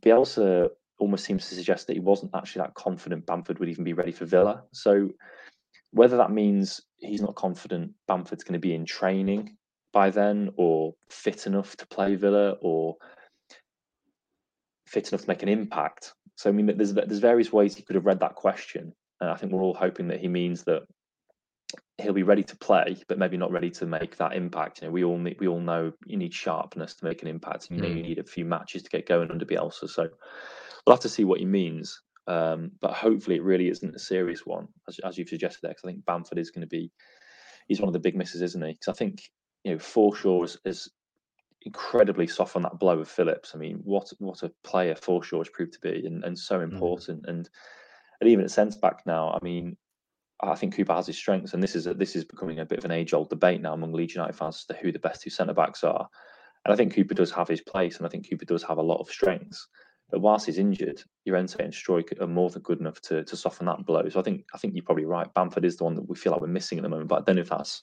Bielsa 0.00 0.70
almost 0.98 1.26
seems 1.26 1.46
to 1.46 1.54
suggest 1.54 1.86
that 1.86 1.92
he 1.92 2.00
wasn't 2.00 2.34
actually 2.34 2.62
that 2.62 2.72
confident 2.72 3.26
Bamford 3.26 3.58
would 3.58 3.68
even 3.68 3.84
be 3.84 3.92
ready 3.92 4.12
for 4.12 4.24
Villa. 4.24 4.62
So 4.72 5.10
whether 5.90 6.16
that 6.16 6.30
means 6.30 6.80
he's 6.96 7.20
not 7.20 7.34
confident 7.34 7.92
Bamford's 8.08 8.44
going 8.44 8.54
to 8.54 8.66
be 8.66 8.74
in 8.74 8.86
training 8.86 9.58
by 9.92 10.08
then 10.08 10.52
or 10.56 10.94
fit 11.10 11.46
enough 11.46 11.76
to 11.76 11.86
play 11.86 12.14
Villa 12.14 12.52
or 12.62 12.96
fit 14.86 15.10
enough 15.10 15.20
to 15.20 15.28
make 15.28 15.42
an 15.42 15.50
impact. 15.50 16.14
So 16.36 16.48
I 16.48 16.54
mean 16.54 16.74
there's 16.78 16.94
there's 16.94 17.18
various 17.18 17.52
ways 17.52 17.76
he 17.76 17.82
could 17.82 17.96
have 17.96 18.06
read 18.06 18.20
that 18.20 18.36
question. 18.36 18.94
And 19.22 19.30
I 19.30 19.36
think 19.36 19.52
we're 19.52 19.62
all 19.62 19.72
hoping 19.72 20.08
that 20.08 20.18
he 20.18 20.26
means 20.26 20.64
that 20.64 20.82
he'll 21.98 22.12
be 22.12 22.24
ready 22.24 22.42
to 22.42 22.56
play, 22.56 22.96
but 23.06 23.18
maybe 23.18 23.36
not 23.36 23.52
ready 23.52 23.70
to 23.70 23.86
make 23.86 24.16
that 24.16 24.32
impact. 24.34 24.82
You 24.82 24.88
know, 24.88 24.92
we 24.92 25.04
all 25.04 25.16
need, 25.16 25.36
we 25.38 25.46
all 25.46 25.60
know 25.60 25.92
you 26.06 26.16
need 26.16 26.34
sharpness 26.34 26.96
to 26.96 27.04
make 27.04 27.22
an 27.22 27.28
impact, 27.28 27.70
and 27.70 27.76
you 27.78 27.82
know 27.82 27.94
you 27.94 28.02
Mm. 28.02 28.08
need 28.08 28.18
a 28.18 28.24
few 28.24 28.44
matches 28.44 28.82
to 28.82 28.90
get 28.90 29.06
going 29.06 29.30
under 29.30 29.44
Bielsa. 29.44 29.88
So 29.88 30.08
we'll 30.84 30.96
have 30.96 31.02
to 31.02 31.08
see 31.08 31.22
what 31.22 31.38
he 31.38 31.46
means. 31.46 32.02
Um, 32.26 32.72
but 32.80 32.94
hopefully, 32.94 33.36
it 33.36 33.44
really 33.44 33.68
isn't 33.68 33.94
a 33.94 33.98
serious 34.00 34.44
one, 34.44 34.66
as, 34.88 34.98
as 35.04 35.16
you've 35.16 35.28
suggested 35.28 35.60
there, 35.62 35.70
because 35.70 35.84
I 35.84 35.92
think 35.92 36.04
Bamford 36.04 36.38
is 36.38 36.50
going 36.50 36.62
to 36.62 36.66
be, 36.66 36.90
he's 37.68 37.80
one 37.80 37.88
of 37.88 37.92
the 37.92 38.00
big 38.00 38.16
misses, 38.16 38.42
isn't 38.42 38.64
he? 38.64 38.72
Because 38.72 38.88
I 38.88 38.98
think 38.98 39.22
you 39.62 39.70
know 39.70 39.78
Forshaw 39.78 40.44
is, 40.44 40.58
is 40.64 40.90
incredibly 41.62 42.26
soft 42.26 42.56
on 42.56 42.62
that 42.62 42.80
blow 42.80 42.98
of 42.98 43.08
Phillips. 43.08 43.52
I 43.54 43.58
mean, 43.58 43.82
what 43.84 44.12
what 44.18 44.42
a 44.42 44.50
player 44.64 44.94
Forshaw 44.94 45.38
has 45.38 45.48
proved 45.48 45.74
to 45.74 45.80
be, 45.80 46.06
and, 46.06 46.24
and 46.24 46.36
so 46.36 46.60
important. 46.60 47.26
And 47.28 47.48
and 48.22 48.30
even 48.30 48.44
at 48.44 48.52
centre 48.52 48.78
back 48.78 49.02
now, 49.04 49.32
I 49.32 49.44
mean, 49.44 49.76
I 50.40 50.54
think 50.54 50.76
Cooper 50.76 50.92
has 50.92 51.08
his 51.08 51.16
strengths, 51.16 51.54
and 51.54 51.62
this 51.62 51.74
is 51.74 51.88
a, 51.88 51.94
this 51.94 52.14
is 52.14 52.24
becoming 52.24 52.60
a 52.60 52.64
bit 52.64 52.78
of 52.78 52.84
an 52.84 52.92
age 52.92 53.14
old 53.14 53.28
debate 53.28 53.60
now 53.60 53.74
among 53.74 53.92
Leeds 53.92 54.14
United 54.14 54.34
fans 54.34 54.58
as 54.58 54.64
to 54.66 54.80
who 54.80 54.92
the 54.92 55.00
best 55.00 55.22
two 55.22 55.30
centre 55.30 55.52
backs 55.52 55.82
are. 55.82 56.08
And 56.64 56.72
I 56.72 56.76
think 56.76 56.94
Cooper 56.94 57.14
does 57.14 57.32
have 57.32 57.48
his 57.48 57.62
place, 57.62 57.96
and 57.96 58.06
I 58.06 58.08
think 58.08 58.30
Cooper 58.30 58.44
does 58.44 58.62
have 58.62 58.78
a 58.78 58.82
lot 58.82 59.00
of 59.00 59.10
strengths. 59.10 59.66
But 60.08 60.20
whilst 60.20 60.46
he's 60.46 60.58
injured, 60.58 61.02
Llorente 61.26 61.64
and 61.64 61.72
Struijk 61.72 62.20
are 62.20 62.28
more 62.28 62.48
than 62.48 62.62
good 62.62 62.78
enough 62.78 63.00
to 63.02 63.24
to 63.24 63.36
soften 63.36 63.66
that 63.66 63.84
blow. 63.84 64.08
So 64.08 64.20
I 64.20 64.22
think 64.22 64.44
I 64.54 64.58
think 64.58 64.76
you're 64.76 64.84
probably 64.84 65.04
right. 65.04 65.34
Bamford 65.34 65.64
is 65.64 65.76
the 65.76 65.84
one 65.84 65.96
that 65.96 66.08
we 66.08 66.14
feel 66.14 66.30
like 66.30 66.40
we're 66.40 66.46
missing 66.46 66.78
at 66.78 66.82
the 66.82 66.90
moment. 66.90 67.08
But 67.08 67.22
I 67.22 67.24
don't 67.24 67.36
know 67.36 67.42
if 67.42 67.48
that's 67.48 67.82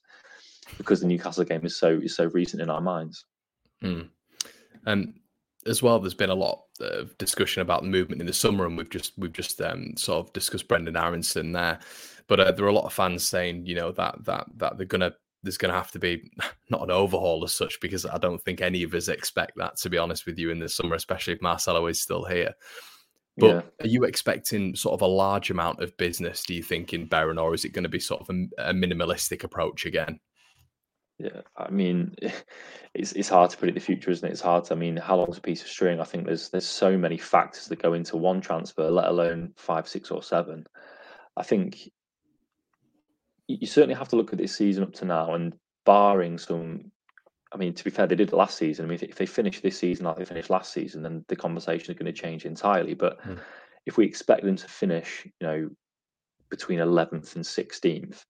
because 0.78 1.02
the 1.02 1.08
Newcastle 1.08 1.44
game 1.44 1.66
is 1.66 1.76
so 1.76 2.00
is 2.02 2.16
so 2.16 2.28
recent 2.28 2.62
in 2.62 2.70
our 2.70 2.82
minds. 2.82 3.26
Mm. 3.84 4.08
Um, 4.86 5.16
as 5.66 5.84
well, 5.84 6.00
there's 6.00 6.14
been 6.14 6.30
a 6.30 6.36
lot 6.36 6.64
of 6.80 7.18
discussion 7.18 7.62
about 7.62 7.82
the 7.82 7.90
movement 7.90 8.22
in 8.22 8.28
the 8.28 8.34
summer, 8.34 8.66
and 8.66 8.78
we've 8.78 8.90
just 8.90 9.14
we've 9.18 9.34
just 9.34 9.62
um, 9.62 9.96
sort 9.98 10.26
of 10.26 10.34
discussed 10.34 10.68
Brendan 10.68 10.96
Aaronson 10.96 11.52
there. 11.52 11.80
But 12.28 12.40
uh, 12.40 12.52
there 12.52 12.66
are 12.66 12.70
a 12.70 12.74
lot 12.74 12.86
of 12.86 12.94
fans 12.94 13.28
saying, 13.28 13.66
you 13.66 13.76
know, 13.76 13.92
that 13.94 14.24
that 14.26 14.48
that 14.58 14.78
they're 14.78 14.86
gonna 14.86 15.14
there's 15.44 15.58
gonna 15.58 15.74
have 15.74 15.92
to 15.92 16.00
be 16.00 16.32
not 16.70 16.84
an 16.84 16.92
overhaul 16.92 17.44
as 17.44 17.54
such, 17.54 17.80
because 17.82 18.06
I 18.06 18.18
don't 18.18 18.42
think 18.42 18.62
any 18.62 18.84
of 18.84 18.94
us 18.94 19.08
expect 19.08 19.54
that. 19.58 19.78
To 19.78 19.90
be 19.90 19.98
honest 19.98 20.26
with 20.26 20.40
you, 20.40 20.50
in 20.52 20.60
the 20.60 20.70
summer, 20.70 20.96
especially 20.96 21.34
if 21.34 21.42
Marcelo 21.42 21.88
is 21.88 22.02
still 22.02 22.24
here. 22.24 22.54
But 23.38 23.48
yeah. 23.48 23.62
are 23.86 23.88
you 23.88 24.04
expecting 24.04 24.76
sort 24.76 24.94
of 24.94 25.02
a 25.02 25.08
large 25.08 25.50
amount 25.50 25.82
of 25.82 25.96
business? 25.98 26.44
Do 26.44 26.54
you 26.54 26.64
think 26.64 26.94
in 26.94 27.08
Beren, 27.08 27.42
or 27.42 27.54
is 27.54 27.64
it 27.64 27.74
going 27.74 27.84
to 27.84 27.90
be 27.90 28.00
sort 28.00 28.22
of 28.22 28.30
a, 28.30 28.70
a 28.70 28.74
minimalistic 28.74 29.44
approach 29.44 29.86
again? 29.86 30.20
Yeah, 31.20 31.42
I 31.58 31.70
mean, 31.70 32.16
it's 32.94 33.12
it's 33.12 33.30
hard 33.30 33.52
to 33.52 33.58
predict 33.58 33.76
the 33.78 33.86
future, 33.86 34.10
isn't 34.10 34.28
it? 34.28 34.32
It's 34.32 34.42
hard. 34.42 34.64
To, 34.66 34.74
I 34.74 34.78
mean, 34.78 34.96
how 34.96 35.18
long's 35.18 35.38
a 35.38 35.42
piece 35.42 35.62
of 35.62 35.68
string? 35.68 36.00
I 36.00 36.06
think 36.06 36.26
there's 36.26 36.50
there's 36.50 36.66
so 36.66 36.98
many 36.98 37.18
factors 37.18 37.68
that 37.68 37.82
go 37.82 37.94
into 37.94 38.18
one 38.18 38.42
transfer, 38.42 38.90
let 38.90 39.08
alone 39.10 39.54
five, 39.58 39.88
six, 39.88 40.12
or 40.12 40.24
seven. 40.24 40.66
I 41.36 41.44
think 41.44 41.92
you 43.48 43.68
certainly 43.68 43.96
have 43.96 44.10
to 44.10 44.16
look 44.16 44.32
at 44.32 44.40
this 44.40 44.56
season 44.56 44.84
up 44.84 44.94
to 44.94 45.06
now, 45.06 45.34
and 45.34 45.54
barring 45.86 46.38
some, 46.38 46.92
I 47.52 47.58
mean, 47.58 47.74
to 47.74 47.84
be 47.84 47.90
fair, 47.90 48.08
they 48.08 48.16
did 48.16 48.32
last 48.32 48.58
season. 48.58 48.86
I 48.86 48.90
mean, 48.90 49.00
if, 49.02 49.16
they 49.16 49.26
finish 49.26 49.60
this 49.60 49.78
season 49.78 50.06
like 50.06 50.18
they 50.18 50.26
finished 50.26 50.50
last 50.50 50.72
season, 50.72 51.02
then 51.02 51.26
the 51.28 51.36
conversation 51.36 51.92
is 51.92 52.00
going 52.00 52.14
to 52.14 52.22
change 52.22 52.46
entirely. 52.46 52.94
But 52.94 53.20
Hmm. 53.22 53.36
if 53.86 53.98
we 53.98 54.06
expect 54.06 54.44
them 54.44 54.56
to 54.56 54.68
finish, 54.68 55.26
you 55.26 55.48
know, 55.48 55.70
between 56.50 56.80
eleventh 56.80 57.36
and 57.36 57.46
sixteenth, 57.46 58.24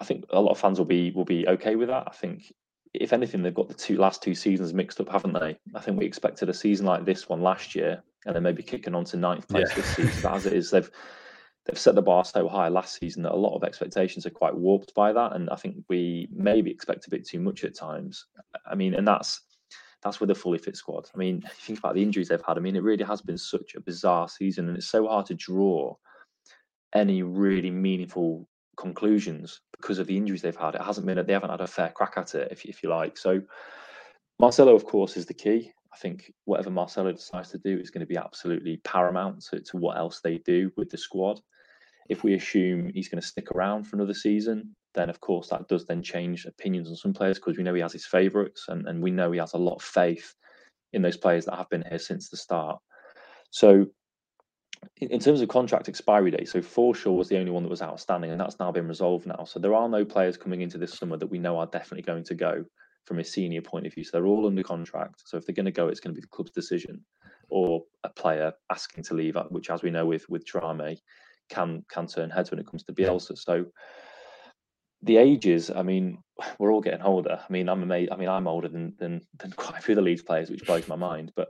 I 0.00 0.04
think 0.04 0.24
a 0.30 0.40
lot 0.40 0.52
of 0.52 0.58
fans 0.58 0.78
will 0.78 0.86
be 0.86 1.10
will 1.12 1.24
be 1.24 1.46
okay 1.48 1.76
with 1.76 1.88
that. 1.88 2.04
I 2.06 2.12
think 2.12 2.52
if 2.92 3.12
anything, 3.12 3.42
they've 3.42 3.54
got 3.54 3.68
the 3.68 3.74
two 3.74 3.96
last 3.96 4.22
two 4.22 4.34
seasons 4.34 4.72
mixed 4.72 5.00
up, 5.00 5.08
haven't 5.08 5.34
they? 5.34 5.58
I 5.74 5.80
think 5.80 5.98
we 5.98 6.06
expected 6.06 6.48
a 6.48 6.54
season 6.54 6.86
like 6.86 7.04
this 7.04 7.28
one 7.28 7.42
last 7.42 7.74
year, 7.74 8.02
and 8.26 8.34
then 8.34 8.42
maybe 8.42 8.62
kicking 8.62 8.94
on 8.94 9.04
to 9.06 9.16
ninth 9.16 9.48
place 9.48 9.68
Yeah. 9.70 9.76
this 9.76 9.96
season. 9.96 10.22
But 10.22 10.34
as 10.34 10.46
it 10.46 10.52
is, 10.52 10.70
they've 10.70 10.90
they've 11.66 11.78
set 11.78 11.94
the 11.94 12.02
bar 12.02 12.24
so 12.24 12.46
high 12.48 12.68
last 12.68 12.98
season 13.00 13.22
that 13.22 13.32
a 13.32 13.36
lot 13.36 13.56
of 13.56 13.64
expectations 13.64 14.26
are 14.26 14.30
quite 14.30 14.54
warped 14.54 14.94
by 14.94 15.12
that, 15.12 15.34
and 15.34 15.48
I 15.50 15.56
think 15.56 15.76
we 15.88 16.28
maybe 16.32 16.70
expect 16.70 17.06
a 17.06 17.10
bit 17.10 17.26
too 17.26 17.40
much 17.40 17.64
at 17.64 17.74
times. 17.74 18.26
I 18.66 18.74
mean, 18.74 18.94
and 18.94 19.06
that's 19.06 19.40
that's 20.02 20.20
with 20.20 20.30
a 20.30 20.34
fully 20.34 20.58
fit 20.58 20.76
squad. 20.76 21.08
I 21.14 21.18
mean, 21.18 21.36
you 21.42 21.48
think 21.60 21.78
about 21.78 21.94
the 21.94 22.02
injuries 22.02 22.28
they've 22.28 22.42
had. 22.46 22.58
I 22.58 22.60
mean, 22.60 22.76
it 22.76 22.82
really 22.82 23.04
has 23.04 23.22
been 23.22 23.38
such 23.38 23.74
a 23.74 23.80
bizarre 23.80 24.28
season, 24.28 24.68
and 24.68 24.76
it's 24.76 24.88
so 24.88 25.06
hard 25.06 25.26
to 25.26 25.34
draw 25.34 25.96
any 26.94 27.22
really 27.22 27.70
meaningful 27.70 28.46
conclusions 28.76 29.60
because 29.84 29.98
of 29.98 30.06
the 30.06 30.16
injuries 30.16 30.40
they've 30.40 30.56
had. 30.56 30.74
It 30.74 30.80
hasn't 30.80 31.06
been 31.06 31.24
they 31.26 31.32
haven't 31.34 31.50
had 31.50 31.60
a 31.60 31.66
fair 31.66 31.90
crack 31.90 32.14
at 32.16 32.34
it, 32.34 32.48
if 32.50 32.64
if 32.64 32.82
you 32.82 32.88
like. 32.88 33.18
So 33.18 33.42
Marcelo, 34.38 34.74
of 34.74 34.86
course, 34.86 35.18
is 35.18 35.26
the 35.26 35.34
key. 35.34 35.72
I 35.92 35.96
think 35.98 36.32
whatever 36.46 36.70
Marcelo 36.70 37.12
decides 37.12 37.50
to 37.50 37.58
do 37.58 37.78
is 37.78 37.90
going 37.90 38.00
to 38.00 38.06
be 38.06 38.16
absolutely 38.16 38.78
paramount 38.78 39.44
to, 39.50 39.60
to 39.60 39.76
what 39.76 39.98
else 39.98 40.20
they 40.20 40.38
do 40.38 40.72
with 40.76 40.88
the 40.88 40.96
squad. 40.96 41.38
If 42.08 42.24
we 42.24 42.34
assume 42.34 42.90
he's 42.92 43.08
going 43.08 43.20
to 43.20 43.26
stick 43.26 43.50
around 43.52 43.84
for 43.84 43.96
another 43.96 44.14
season, 44.14 44.74
then 44.94 45.10
of 45.10 45.20
course 45.20 45.48
that 45.48 45.68
does 45.68 45.86
then 45.86 46.02
change 46.02 46.46
opinions 46.46 46.88
on 46.88 46.96
some 46.96 47.12
players 47.12 47.38
because 47.38 47.56
we 47.56 47.62
know 47.62 47.74
he 47.74 47.82
has 47.82 47.92
his 47.92 48.06
favourites 48.06 48.64
and, 48.68 48.88
and 48.88 49.02
we 49.02 49.10
know 49.10 49.32
he 49.32 49.38
has 49.38 49.52
a 49.52 49.58
lot 49.58 49.76
of 49.76 49.82
faith 49.82 50.34
in 50.92 51.02
those 51.02 51.16
players 51.16 51.44
that 51.44 51.56
have 51.56 51.68
been 51.68 51.84
here 51.88 51.98
since 51.98 52.28
the 52.28 52.36
start. 52.36 52.78
So 53.50 53.86
in, 54.96 55.08
in 55.08 55.20
terms 55.20 55.40
of 55.40 55.48
contract 55.48 55.88
expiry 55.88 56.30
date, 56.30 56.48
so 56.48 56.60
Forshaw 56.60 57.16
was 57.16 57.28
the 57.28 57.38
only 57.38 57.50
one 57.50 57.62
that 57.62 57.68
was 57.68 57.82
outstanding, 57.82 58.30
and 58.30 58.40
that's 58.40 58.58
now 58.58 58.72
been 58.72 58.88
resolved 58.88 59.26
now. 59.26 59.44
So 59.44 59.58
there 59.58 59.74
are 59.74 59.88
no 59.88 60.04
players 60.04 60.36
coming 60.36 60.60
into 60.60 60.78
this 60.78 60.94
summer 60.94 61.16
that 61.16 61.26
we 61.26 61.38
know 61.38 61.58
are 61.58 61.66
definitely 61.66 62.02
going 62.02 62.24
to 62.24 62.34
go 62.34 62.64
from 63.04 63.18
a 63.18 63.24
senior 63.24 63.60
point 63.60 63.86
of 63.86 63.94
view. 63.94 64.04
So 64.04 64.10
they're 64.12 64.26
all 64.26 64.46
under 64.46 64.62
contract. 64.62 65.22
So 65.26 65.36
if 65.36 65.46
they're 65.46 65.54
going 65.54 65.66
to 65.66 65.72
go, 65.72 65.88
it's 65.88 66.00
going 66.00 66.14
to 66.14 66.20
be 66.20 66.22
the 66.22 66.28
club's 66.28 66.52
decision, 66.52 67.04
or 67.50 67.82
a 68.04 68.08
player 68.08 68.52
asking 68.70 69.04
to 69.04 69.14
leave, 69.14 69.36
uh, 69.36 69.44
which, 69.44 69.70
as 69.70 69.82
we 69.82 69.90
know 69.90 70.06
with 70.06 70.28
with 70.28 70.46
Drameh, 70.46 70.98
can 71.48 71.84
can 71.88 72.06
turn 72.06 72.30
heads 72.30 72.50
when 72.50 72.60
it 72.60 72.66
comes 72.66 72.84
to 72.84 72.92
Bielsa. 72.92 73.36
So 73.36 73.66
the 75.02 75.18
ages, 75.18 75.70
I 75.70 75.82
mean, 75.82 76.18
we're 76.58 76.72
all 76.72 76.80
getting 76.80 77.02
older. 77.02 77.40
I 77.40 77.52
mean, 77.52 77.68
I'm 77.68 77.82
amazed. 77.82 78.12
I 78.12 78.16
mean, 78.16 78.28
I'm 78.28 78.48
older 78.48 78.68
than 78.68 78.94
than 78.98 79.20
than 79.38 79.52
quite 79.56 79.78
a 79.78 79.82
few 79.82 79.92
of 79.92 79.96
the 79.96 80.02
Leeds 80.02 80.22
players, 80.22 80.50
which 80.50 80.66
blows 80.66 80.88
my 80.88 80.96
mind. 80.96 81.32
But 81.36 81.48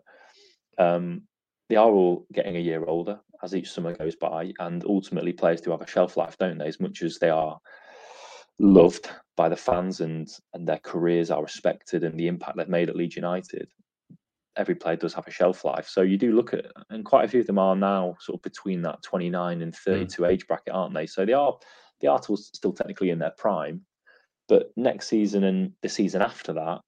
um, 0.79 1.23
they 1.69 1.77
are 1.77 1.91
all 1.91 2.27
getting 2.33 2.57
a 2.57 2.61
year 2.61 2.85
older 2.85 3.21
as 3.43 3.55
each 3.55 3.71
summer 3.71 3.95
goes 3.95 4.17
by, 4.17 4.53
and 4.59 4.85
ultimately, 4.87 5.33
players 5.33 5.61
do 5.61 5.71
have 5.71 5.83
a 5.83 5.87
shelf 5.87 6.17
life, 6.17 6.37
don't 6.39 6.59
they? 6.59 6.67
As 6.67 6.81
much 6.81 7.03
as 7.03 7.19
they 7.19 7.31
are 7.31 7.59
loved 8.59 9.11
by 9.37 9.49
the 9.49 9.57
fans 9.57 10.01
and 10.01 10.29
and 10.53 10.67
their 10.67 10.79
careers 10.79 11.31
are 11.31 11.43
respected 11.43 12.05
and 12.05 12.19
the 12.19 12.29
impact 12.29 12.57
they've 12.57 12.69
made 12.69 12.89
at 12.89 12.97
Leeds 12.97 13.17
United, 13.17 13.69
every 14.57 14.75
player 14.75 14.97
does 14.97 15.15
have 15.15 15.27
a 15.27 15.31
shelf 15.31 15.65
life. 15.65 15.89
So 15.89 16.03
you 16.03 16.17
do 16.17 16.33
look 16.33 16.55
at, 16.55 16.67
and 16.91 17.05
quite 17.05 17.25
a 17.25 17.29
few 17.29 17.41
of 17.41 17.47
them 17.47 17.59
are 17.59 17.77
now 17.77 18.17
sort 18.21 18.39
of 18.39 18.43
between 18.43 18.83
that 18.83 19.03
29 19.03 19.63
and 19.63 19.75
hmm. 19.75 19.91
32 19.93 20.25
age 20.25 20.47
bracket, 20.47 20.75
aren't 20.75 20.95
they? 20.95 21.07
So 21.07 21.25
they 21.25 21.33
are 21.33 21.57
they 22.01 22.09
are 22.09 22.23
still, 22.23 22.37
still 22.37 22.73
technically 22.73 23.11
in 23.11 23.19
their 23.19 23.35
prime, 23.39 23.83
but 24.49 24.71
next 24.77 25.09
season 25.09 25.45
and 25.45 25.73
the 25.83 25.89
season 25.89 26.23
after 26.23 26.53
that, 26.53 26.81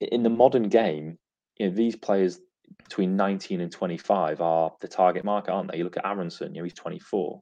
in 0.00 0.22
the 0.22 0.30
modern 0.30 0.68
game, 0.68 1.18
you 1.58 1.68
know 1.68 1.74
these 1.74 1.96
players 1.96 2.40
between 2.78 3.16
19 3.16 3.60
and 3.60 3.72
25 3.72 4.40
are 4.40 4.72
the 4.80 4.88
target 4.88 5.24
market, 5.24 5.52
aren't 5.52 5.70
they? 5.70 5.78
You 5.78 5.84
look 5.84 5.96
at 5.96 6.06
Aaronson, 6.06 6.54
you 6.54 6.60
know, 6.60 6.64
he's 6.64 6.74
24. 6.74 7.40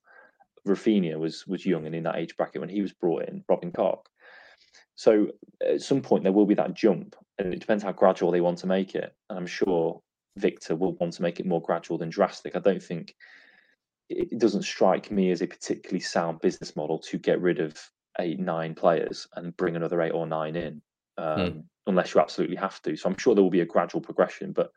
Raphinha 0.67 1.19
was 1.19 1.47
was 1.47 1.65
young 1.65 1.87
and 1.87 1.95
in 1.95 2.05
that 2.05 2.17
age 2.17 2.37
bracket 2.37 2.61
when 2.61 2.69
he 2.69 2.83
was 2.83 2.93
brought 2.93 3.29
in, 3.29 3.45
Robin 3.49 3.73
Koch. 3.73 4.07
So 4.95 5.29
at 5.67 5.81
some 5.81 6.03
point 6.03 6.25
there 6.25 6.33
will 6.33 6.47
be 6.47 6.55
that 6.55 6.75
jump, 6.75 7.17
and 7.39 7.55
it 7.55 7.61
depends 7.61 7.83
how 7.83 7.93
gradual 7.93 8.31
they 8.31 8.43
want 8.43 8.59
to 8.59 8.67
make 8.67 8.95
it. 8.95 9.15
And 9.31 9.39
I'm 9.39 9.47
sure 9.47 10.03
Victor 10.37 10.77
will 10.77 10.93
want 10.97 11.15
to 11.15 11.23
make 11.23 11.41
it 11.41 11.47
more 11.47 11.63
gradual 11.63 11.99
than 11.99 12.11
drastic. 12.11 12.55
I 12.55 12.59
don't 12.61 12.83
think 12.83 13.15
it 14.11 14.39
doesn't 14.39 14.65
strike 14.65 15.11
me 15.11 15.31
as 15.31 15.41
a 15.41 15.47
particularly 15.47 16.01
sound 16.01 16.41
business 16.41 16.75
model 16.77 16.99
to 16.99 17.19
get 17.19 17.41
rid 17.41 17.61
of 17.61 17.79
eight, 18.19 18.41
nine 18.41 18.75
players 18.75 19.27
and 19.37 19.57
bring 19.57 19.77
another 19.77 20.03
eight 20.03 20.11
or 20.11 20.27
nine 20.27 20.57
in, 20.57 20.83
hmm. 21.17 21.25
um, 21.25 21.41
mm. 21.41 21.65
unless 21.87 22.15
you 22.15 22.21
absolutely 22.21 22.57
have 22.57 22.83
to. 22.83 22.97
So 22.97 23.09
I'm 23.09 23.17
sure 23.17 23.35
there 23.35 23.45
will 23.45 23.51
be 23.51 23.61
a 23.61 23.67
gradual 23.67 24.01
progression. 24.01 24.53
But 24.53 24.73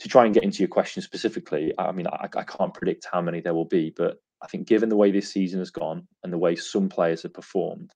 to 0.00 0.08
try 0.08 0.24
and 0.24 0.34
get 0.34 0.44
into 0.44 0.58
your 0.58 0.68
question 0.68 1.02
specifically, 1.02 1.72
I 1.78 1.92
mean, 1.92 2.06
I, 2.06 2.28
I 2.36 2.44
can't 2.44 2.74
predict 2.74 3.06
how 3.10 3.20
many 3.20 3.40
there 3.40 3.54
will 3.54 3.64
be, 3.64 3.92
but 3.96 4.18
I 4.42 4.46
think 4.46 4.68
given 4.68 4.88
the 4.88 4.96
way 4.96 5.10
this 5.10 5.32
season 5.32 5.58
has 5.60 5.70
gone 5.70 6.06
and 6.22 6.32
the 6.32 6.38
way 6.38 6.56
some 6.56 6.88
players 6.88 7.22
have 7.22 7.32
performed, 7.32 7.92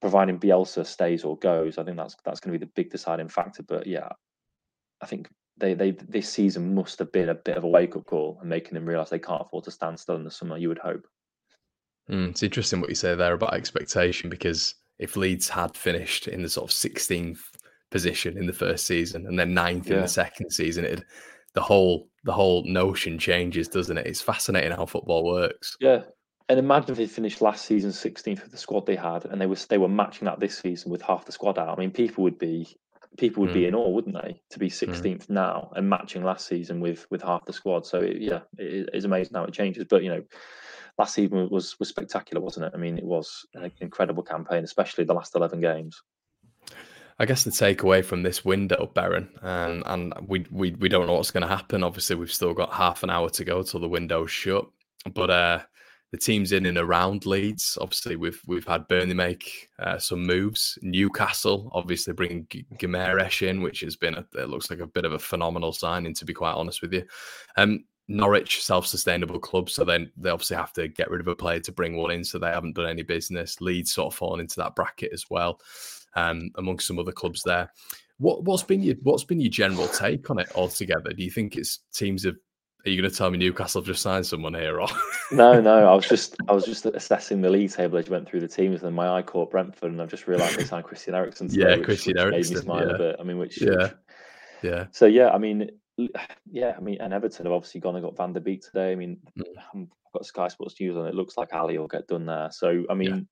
providing 0.00 0.38
Bielsa 0.38 0.86
stays 0.86 1.24
or 1.24 1.38
goes, 1.38 1.78
I 1.78 1.84
think 1.84 1.96
that's 1.96 2.16
that's 2.24 2.40
going 2.40 2.52
to 2.52 2.58
be 2.58 2.64
the 2.64 2.72
big 2.74 2.90
deciding 2.90 3.28
factor. 3.28 3.62
But 3.62 3.86
yeah, 3.86 4.08
I 5.02 5.06
think 5.06 5.28
they 5.56 5.74
they 5.74 5.90
this 5.92 6.28
season 6.28 6.74
must 6.74 6.98
have 6.98 7.12
been 7.12 7.28
a 7.28 7.34
bit 7.34 7.56
of 7.56 7.64
a 7.64 7.68
wake 7.68 7.96
up 7.96 8.06
call 8.06 8.38
and 8.40 8.48
making 8.48 8.74
them 8.74 8.86
realise 8.86 9.10
they 9.10 9.18
can't 9.18 9.42
afford 9.42 9.64
to 9.64 9.70
stand 9.70 9.98
still 10.00 10.16
in 10.16 10.24
the 10.24 10.30
summer. 10.30 10.56
You 10.56 10.68
would 10.68 10.78
hope. 10.78 11.06
Mm, 12.10 12.30
it's 12.30 12.42
interesting 12.42 12.80
what 12.80 12.90
you 12.90 12.94
say 12.94 13.14
there 13.14 13.34
about 13.34 13.54
expectation 13.54 14.28
because 14.28 14.74
if 14.98 15.16
Leeds 15.16 15.48
had 15.48 15.76
finished 15.76 16.28
in 16.28 16.42
the 16.42 16.48
sort 16.48 16.70
of 16.70 16.76
16th 16.76 17.53
position 17.94 18.36
in 18.36 18.46
the 18.46 18.52
first 18.52 18.88
season 18.88 19.24
and 19.28 19.38
then 19.38 19.54
ninth 19.54 19.86
yeah. 19.86 19.94
in 19.94 20.02
the 20.02 20.08
second 20.08 20.50
season, 20.50 20.84
it 20.84 21.04
the 21.54 21.62
whole 21.62 22.08
the 22.24 22.32
whole 22.32 22.64
notion 22.64 23.18
changes, 23.18 23.68
doesn't 23.68 23.96
it? 23.96 24.06
It's 24.06 24.20
fascinating 24.20 24.72
how 24.72 24.84
football 24.84 25.24
works. 25.24 25.76
Yeah. 25.80 26.02
And 26.48 26.58
imagine 26.58 26.90
if 26.90 26.96
they 26.96 27.06
finished 27.06 27.40
last 27.40 27.64
season 27.64 27.90
16th 27.90 28.42
with 28.42 28.50
the 28.50 28.58
squad 28.58 28.84
they 28.84 28.96
had, 28.96 29.24
and 29.26 29.40
they 29.40 29.46
was 29.46 29.66
they 29.66 29.78
were 29.78 29.88
matching 29.88 30.26
that 30.26 30.40
this 30.40 30.58
season 30.58 30.90
with 30.90 31.02
half 31.02 31.24
the 31.24 31.32
squad 31.32 31.56
out. 31.56 31.78
I 31.78 31.80
mean, 31.80 31.92
people 31.92 32.24
would 32.24 32.38
be 32.38 32.76
people 33.16 33.42
would 33.42 33.50
mm. 33.50 33.60
be 33.60 33.66
in 33.66 33.76
awe, 33.76 33.88
wouldn't 33.88 34.20
they, 34.20 34.42
to 34.50 34.58
be 34.58 34.68
16th 34.68 35.26
mm. 35.26 35.30
now 35.30 35.70
and 35.76 35.88
matching 35.88 36.24
last 36.24 36.48
season 36.48 36.80
with 36.80 37.06
with 37.10 37.22
half 37.22 37.44
the 37.44 37.52
squad. 37.52 37.86
So 37.86 38.00
it, 38.00 38.16
yeah, 38.20 38.40
it 38.58 38.90
is 38.92 39.04
amazing 39.04 39.34
how 39.36 39.44
it 39.44 39.54
changes. 39.54 39.84
But 39.88 40.02
you 40.02 40.10
know, 40.10 40.22
last 40.98 41.14
season 41.14 41.48
was 41.48 41.78
was 41.78 41.88
spectacular, 41.88 42.42
wasn't 42.42 42.66
it? 42.66 42.72
I 42.74 42.78
mean, 42.78 42.98
it 42.98 43.04
was 43.04 43.46
an 43.54 43.70
incredible 43.80 44.24
campaign, 44.24 44.64
especially 44.64 45.04
the 45.04 45.14
last 45.14 45.36
11 45.36 45.60
games. 45.60 46.02
I 47.18 47.26
guess 47.26 47.44
the 47.44 47.50
takeaway 47.50 48.04
from 48.04 48.22
this 48.22 48.44
window, 48.44 48.90
Beren, 48.94 49.28
um, 49.44 49.84
and 49.86 50.12
we, 50.26 50.44
we 50.50 50.72
we 50.72 50.88
don't 50.88 51.06
know 51.06 51.14
what's 51.14 51.30
going 51.30 51.42
to 51.42 51.48
happen. 51.48 51.84
Obviously, 51.84 52.16
we've 52.16 52.32
still 52.32 52.54
got 52.54 52.72
half 52.72 53.04
an 53.04 53.10
hour 53.10 53.30
to 53.30 53.44
go 53.44 53.62
till 53.62 53.80
the 53.80 53.88
window's 53.88 54.32
shut. 54.32 54.66
But 55.12 55.30
uh, 55.30 55.60
the 56.10 56.18
teams 56.18 56.50
in 56.50 56.66
and 56.66 56.76
around 56.76 57.24
Leeds, 57.24 57.78
obviously, 57.80 58.16
we've 58.16 58.40
we've 58.48 58.66
had 58.66 58.88
Burnley 58.88 59.14
make 59.14 59.68
uh, 59.78 59.98
some 59.98 60.24
moves. 60.24 60.76
Newcastle, 60.82 61.70
obviously, 61.72 62.14
bringing 62.14 62.48
G- 62.50 62.66
in, 63.42 63.62
which 63.62 63.80
has 63.80 63.94
been 63.94 64.14
a, 64.14 64.26
it 64.34 64.48
looks 64.48 64.68
like 64.68 64.80
a 64.80 64.86
bit 64.86 65.04
of 65.04 65.12
a 65.12 65.18
phenomenal 65.18 65.72
signing, 65.72 66.14
to 66.14 66.24
be 66.24 66.34
quite 66.34 66.54
honest 66.54 66.82
with 66.82 66.92
you. 66.92 67.04
Um, 67.56 67.84
Norwich, 68.06 68.62
self-sustainable 68.62 69.38
club, 69.38 69.70
so 69.70 69.82
then 69.82 70.10
they 70.16 70.28
obviously 70.28 70.56
have 70.56 70.74
to 70.74 70.88
get 70.88 71.10
rid 71.10 71.22
of 71.22 71.28
a 71.28 71.34
player 71.34 71.60
to 71.60 71.72
bring 71.72 71.96
one 71.96 72.10
in, 72.10 72.24
so 72.24 72.38
they 72.38 72.48
haven't 72.48 72.74
done 72.74 72.86
any 72.86 73.02
business. 73.02 73.60
Leeds 73.60 73.92
sort 73.92 74.12
of 74.12 74.18
fallen 74.18 74.40
into 74.40 74.56
that 74.56 74.74
bracket 74.74 75.12
as 75.12 75.24
well 75.30 75.58
um, 76.16 76.50
amongst 76.56 76.86
some 76.86 76.98
other 76.98 77.12
clubs 77.12 77.42
there. 77.44 77.70
What, 78.18 78.44
what's 78.44 78.62
been 78.62 78.82
your 78.82 78.96
what's 79.02 79.24
been 79.24 79.40
your 79.40 79.50
general 79.50 79.88
take 79.88 80.30
on 80.30 80.38
it 80.38 80.48
altogether? 80.54 81.10
Do 81.10 81.24
you 81.24 81.30
think 81.30 81.56
it's 81.56 81.80
teams 81.92 82.24
of 82.24 82.36
are 82.86 82.90
you 82.90 83.00
going 83.00 83.10
to 83.10 83.16
tell 83.16 83.30
me 83.30 83.38
Newcastle 83.38 83.80
have 83.80 83.86
just 83.86 84.02
signed 84.02 84.26
someone 84.26 84.52
here? 84.52 84.78
Or 84.78 84.88
no, 85.32 85.60
no. 85.60 85.88
I 85.90 85.94
was 85.94 86.06
just 86.06 86.36
I 86.48 86.52
was 86.52 86.66
just 86.66 86.84
assessing 86.84 87.40
the 87.40 87.48
league 87.48 87.72
table 87.72 87.96
as 87.98 88.06
you 88.06 88.12
went 88.12 88.28
through 88.28 88.40
the 88.40 88.48
teams, 88.48 88.82
and 88.82 88.94
my 88.94 89.08
eye 89.08 89.22
caught 89.22 89.50
Brentford, 89.50 89.90
and 89.90 90.02
I've 90.02 90.10
just 90.10 90.26
realised 90.26 90.58
they 90.58 90.64
signed 90.64 90.84
Christian 90.84 91.14
Eriksen. 91.14 91.48
Today, 91.48 91.62
yeah, 91.62 91.76
which, 91.76 91.84
Christian 91.84 92.14
which 92.14 92.22
Eriksen 92.22 92.54
made 92.54 92.58
me 92.58 92.64
smile 92.64 92.88
yeah. 92.88 92.94
a 92.94 92.98
bit. 92.98 93.16
I 93.18 93.22
mean, 93.22 93.38
which 93.38 93.60
yeah, 93.60 93.90
yeah. 94.62 94.86
So 94.90 95.06
yeah, 95.06 95.30
I 95.30 95.38
mean, 95.38 95.70
yeah, 96.50 96.74
I 96.76 96.80
mean, 96.80 96.98
and 97.00 97.14
Everton 97.14 97.46
have 97.46 97.54
obviously 97.54 97.80
gone 97.80 97.96
and 97.96 98.04
got 98.04 98.16
Van 98.16 98.34
der 98.34 98.40
Beek 98.40 98.62
today. 98.62 98.92
I 98.92 98.96
mean, 98.96 99.16
mm. 99.38 99.44
I've 99.74 100.12
got 100.12 100.26
Sky 100.26 100.48
Sports 100.48 100.78
News 100.78 100.96
on. 100.96 101.06
It 101.06 101.14
looks 101.14 101.38
like 101.38 101.54
Alli 101.54 101.78
will 101.78 101.88
get 101.88 102.06
done 102.06 102.26
there. 102.26 102.50
So 102.52 102.84
I 102.90 102.94
mean, 102.94 103.26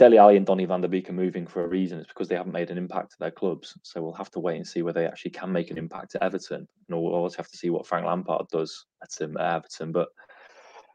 Dele 0.00 0.16
Alli 0.16 0.38
and 0.38 0.46
Donny 0.46 0.64
van 0.64 0.80
der 0.80 0.88
Beek 0.88 1.10
are 1.10 1.12
moving 1.12 1.46
for 1.46 1.62
a 1.62 1.68
reason. 1.68 1.98
It's 1.98 2.08
because 2.08 2.26
they 2.26 2.34
haven't 2.34 2.54
made 2.54 2.70
an 2.70 2.78
impact 2.78 3.12
at 3.12 3.18
their 3.18 3.30
clubs. 3.30 3.76
So 3.82 4.00
we'll 4.02 4.14
have 4.14 4.30
to 4.30 4.40
wait 4.40 4.56
and 4.56 4.66
see 4.66 4.80
whether 4.80 4.98
they 4.98 5.06
actually 5.06 5.32
can 5.32 5.52
make 5.52 5.70
an 5.70 5.76
impact 5.76 6.14
at 6.14 6.22
Everton. 6.22 6.66
And 6.88 7.02
we'll 7.02 7.12
always 7.12 7.34
have 7.34 7.48
to 7.48 7.56
see 7.58 7.68
what 7.68 7.86
Frank 7.86 8.06
Lampard 8.06 8.48
does 8.50 8.86
at, 9.02 9.22
um, 9.22 9.36
at 9.36 9.56
Everton. 9.56 9.92
But 9.92 10.08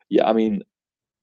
yeah, 0.09 0.27
I 0.27 0.33
mean, 0.33 0.63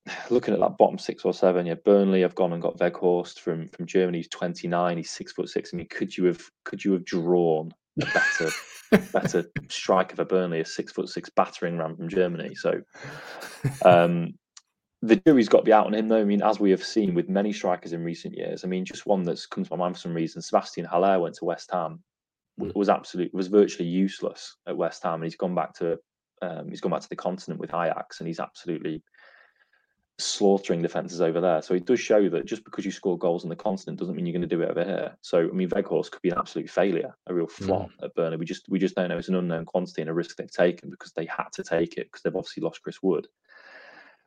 looking 0.31 0.55
at 0.55 0.61
that 0.61 0.79
bottom 0.79 0.97
six 0.97 1.25
or 1.25 1.35
seven, 1.35 1.66
yeah, 1.66 1.75
Burnley 1.75 2.21
have 2.21 2.37
gone 2.37 2.53
and 2.53 2.62
got 2.62 2.79
Weghorst 2.79 3.40
from 3.40 3.68
from 3.71 3.87
Germany. 3.87 4.18
He's 4.18 4.29
29. 4.29 4.97
He's 4.97 5.11
six 5.11 5.33
foot 5.33 5.49
six. 5.49 5.75
I 5.75 5.79
mean, 5.79 5.88
could 5.88 6.16
you 6.16 6.27
have 6.27 6.40
could 6.64 6.85
you 6.85 6.92
have 6.92 7.05
drawn 7.05 7.75
a 8.01 8.07
better 8.07 8.51
better 9.12 9.45
striker 9.68 10.14
for 10.14 10.25
Burnley, 10.25 10.61
a 10.61 10.64
six 10.64 10.92
foot 10.92 11.09
six 11.09 11.31
battering 11.31 11.79
ram 11.79 11.97
from 11.97 12.09
Germany? 12.09 12.55
So, 12.55 12.81
um, 13.85 14.35
the 15.03 15.17
jury's 15.17 15.49
got 15.49 15.59
to 15.59 15.65
be 15.65 15.73
out 15.73 15.87
on 15.87 15.95
him, 15.95 16.09
though. 16.09 16.21
I 16.21 16.25
mean, 16.25 16.43
as 16.43 16.61
we 16.61 16.71
have 16.71 16.85
seen 16.85 17.12
with 17.12 17.29
many 17.29 17.53
strikers 17.53 17.93
in 17.93 18.05
recent 18.05 18.37
years, 18.37 18.65
I 18.65 18.69
mean, 18.69 18.85
just 18.85 19.05
one 19.05 19.25
that's 19.25 19.47
come 19.47 19.65
to 19.65 19.71
my 19.73 19.77
mind 19.77 19.97
for 19.97 20.03
some 20.03 20.15
reason. 20.15 20.41
Sebastian 20.41 20.85
Haller 20.85 21.19
went 21.19 21.35
to 21.37 21.45
West 21.45 21.71
Ham, 21.73 22.01
mm. 22.61 22.75
was 22.77 22.88
absolutely 22.88 23.37
was 23.37 23.49
virtually 23.49 23.88
useless 23.88 24.57
at 24.67 24.77
West 24.77 25.03
Ham, 25.03 25.15
and 25.15 25.25
he's 25.25 25.37
gone 25.37 25.57
back 25.57 25.75
to 25.75 25.99
um, 26.41 26.69
he's 26.71 26.81
gone 26.81 26.93
back 26.93 27.03
to 27.03 27.09
the 27.09 27.17
continent 27.17 27.61
with 27.61 27.75
Ajax, 27.75 28.21
and 28.21 28.29
he's 28.29 28.38
absolutely 28.38 29.03
slaughtering 30.19 30.83
defenses 30.83 31.21
over 31.21 31.41
there. 31.41 31.62
So 31.62 31.75
it 31.75 31.85
does 31.85 31.99
show 31.99 32.29
that 32.29 32.47
just 32.47 32.65
because 32.65 32.85
you 32.85 32.93
score 32.93 33.19
goals 33.19 33.43
on 33.43 33.51
the 33.51 33.57
continent 33.57 33.99
doesn't 33.99 34.15
mean 34.15 34.25
you're 34.25 34.33
going 34.33 34.49
to 34.49 34.57
do 34.57 34.62
it 34.62 34.71
over 34.71 34.85
here. 34.85 35.17
So 35.23 35.41
I 35.41 35.53
mean, 35.53 35.69
Weghorst 35.71 36.12
could 36.12 36.23
be 36.23 36.31
an 36.31 36.38
absolute 36.38 36.71
failure, 36.71 37.17
a 37.27 37.35
real 37.35 37.49
flop 37.49 37.91
mm. 37.91 38.05
at 38.05 38.15
Burnley. 38.15 38.37
We 38.37 38.47
just 38.47 38.69
we 38.69 38.79
just 38.79 38.95
don't 38.95 39.09
know. 39.09 39.19
It's 39.19 39.29
an 39.29 39.35
unknown 39.35 39.65
quantity 39.65 40.03
and 40.03 40.11
a 40.11 40.15
risk 40.15 40.37
they've 40.37 40.49
taken 40.49 40.91
because 40.91 41.12
they 41.12 41.27
had 41.27 41.49
to 41.55 41.65
take 41.65 41.97
it 41.97 42.07
because 42.07 42.23
they've 42.23 42.37
obviously 42.37 42.62
lost 42.62 42.83
Chris 42.83 43.03
Wood. 43.03 43.27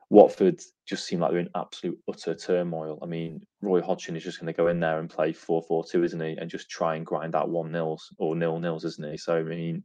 Watford 0.08 0.60
just 0.86 1.06
seem 1.06 1.20
like 1.20 1.32
they're 1.32 1.40
in 1.40 1.50
absolute 1.56 1.98
utter 2.08 2.34
turmoil. 2.34 2.98
I 3.02 3.06
mean, 3.06 3.42
Roy 3.60 3.82
Hodgson 3.82 4.16
is 4.16 4.22
just 4.22 4.38
going 4.38 4.46
to 4.52 4.56
go 4.56 4.68
in 4.68 4.78
there 4.78 5.00
and 5.00 5.10
play 5.10 5.32
4 5.32 5.62
4 5.62 5.84
2, 5.84 6.04
isn't 6.04 6.20
he? 6.20 6.36
And 6.36 6.48
just 6.50 6.70
try 6.70 6.94
and 6.94 7.04
grind 7.04 7.34
out 7.34 7.48
one 7.50 7.72
nils 7.72 8.12
or 8.18 8.36
nil 8.36 8.60
nils, 8.60 8.84
isn't 8.84 9.10
he? 9.10 9.16
So, 9.16 9.36
I 9.36 9.42
mean, 9.42 9.82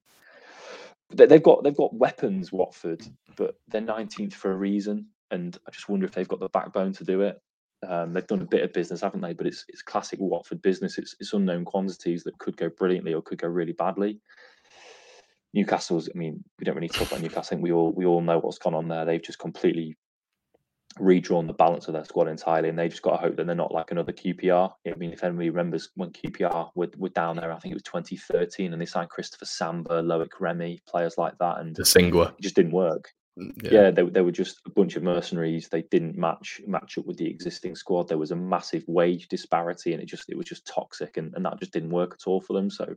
they've 1.10 1.42
got 1.42 1.64
they've 1.64 1.76
got 1.76 1.96
weapons, 1.96 2.52
Watford, 2.52 3.02
but 3.36 3.56
they're 3.68 3.82
19th 3.82 4.34
for 4.34 4.52
a 4.52 4.58
reason. 4.58 5.08
And 5.32 5.58
I 5.68 5.72
just 5.72 5.90
wonder 5.90 6.06
if 6.06 6.12
they've 6.12 6.28
got 6.28 6.40
the 6.40 6.50
backbone 6.50 6.94
to 6.94 7.04
do 7.04 7.22
it. 7.22 7.42
Um, 7.88 8.14
they've 8.14 8.28
done 8.28 8.42
a 8.42 8.46
bit 8.46 8.64
of 8.64 8.74
business, 8.74 9.02
haven't 9.02 9.22
they? 9.22 9.34
But 9.34 9.48
it's 9.48 9.66
it's 9.70 9.82
classic 9.82 10.20
Watford 10.20 10.62
business. 10.62 11.00
It's 11.00 11.16
it's 11.20 11.34
unknown 11.34 11.66
quantities 11.66 12.24
that 12.26 12.38
could 12.38 12.58
go 12.58 12.70
brilliantly 12.70 13.16
or 13.16 13.24
could 13.24 13.42
go 13.42 13.48
really 13.48 13.74
badly. 13.74 14.20
Newcastle's. 15.54 16.10
I 16.14 16.18
mean, 16.18 16.44
we 16.60 16.66
don't 16.66 16.76
really 16.76 16.88
talk 16.90 17.08
about 17.08 17.22
Newcastle. 17.22 17.42
I 17.42 17.50
think 17.50 17.64
we 17.64 17.72
all 17.72 17.92
we 17.92 18.06
all 18.06 18.22
know 18.22 18.40
what's 18.40 18.60
gone 18.60 18.76
on 18.76 18.88
there. 18.88 19.06
They've 19.06 19.22
just 19.22 19.40
completely 19.40 19.98
redrawn 21.00 21.48
the 21.48 21.54
balance 21.54 21.88
of 21.88 21.94
their 21.94 22.06
squad 22.06 22.28
entirely, 22.28 22.70
and 22.70 22.78
they've 22.78 22.92
just 22.92 23.02
got 23.02 23.12
to 23.12 23.18
hope 23.18 23.36
that 23.36 23.46
they're 23.46 23.56
not 23.56 23.74
like 23.74 23.92
another 23.92 24.12
QPR. 24.12 24.72
I 24.88 24.96
mean, 24.96 25.14
if 25.14 25.24
anybody 25.24 25.50
remembers 25.50 25.90
when 25.96 26.12
QPR 26.12 26.72
were, 26.76 26.90
were 26.98 27.10
down 27.10 27.38
there, 27.38 27.52
I 27.52 27.60
think 27.60 27.72
it 27.72 27.76
was 27.76 27.84
2013, 27.84 28.74
and 28.74 28.82
they 28.82 28.86
signed 28.86 29.10
Christopher 29.10 29.46
Samba, 29.46 30.02
Loic 30.02 30.32
Remy, 30.40 30.80
players 30.88 31.18
like 31.18 31.38
that, 31.40 31.60
and 31.60 31.76
Bosingwa 31.76 32.32
it 32.32 32.42
just 32.42 32.56
didn't 32.56 32.74
work. 32.74 33.10
Mm, 33.40 33.64
yeah. 33.64 33.72
yeah, 33.72 33.92
they, 33.92 34.04
they 34.04 34.22
were 34.22 34.32
just 34.32 34.60
a 34.66 34.70
bunch 34.70 34.96
of 34.96 35.04
mercenaries. 35.04 35.70
They 35.70 35.84
didn't 35.84 36.18
match 36.18 36.60
match 36.68 36.98
up 36.98 37.06
with 37.06 37.18
the 37.18 37.30
existing 37.30 37.76
squad. 37.76 38.08
There 38.08 38.18
was 38.18 38.32
a 38.32 38.36
massive 38.36 38.84
wage 38.88 39.28
disparity, 39.28 39.94
and 39.94 40.02
it 40.02 40.08
just 40.08 40.30
it 40.30 40.38
was 40.38 40.48
just 40.48 40.68
toxic, 40.68 41.18
and, 41.18 41.34
and 41.36 41.46
that 41.46 41.60
just 41.60 41.72
didn't 41.72 41.92
work 41.92 42.14
at 42.14 42.28
all 42.28 42.42
for 42.42 42.54
them. 42.54 42.70
So 42.70 42.96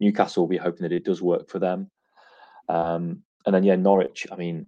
Newcastle 0.00 0.44
will 0.44 0.48
be 0.48 0.56
hoping 0.56 0.82
that 0.82 0.92
it 0.92 1.04
does 1.04 1.20
work 1.20 1.48
for 1.50 1.58
them. 1.58 1.90
Um, 2.68 3.22
and 3.46 3.54
then 3.54 3.64
yeah, 3.64 3.76
Norwich. 3.76 4.26
I 4.30 4.36
mean, 4.36 4.66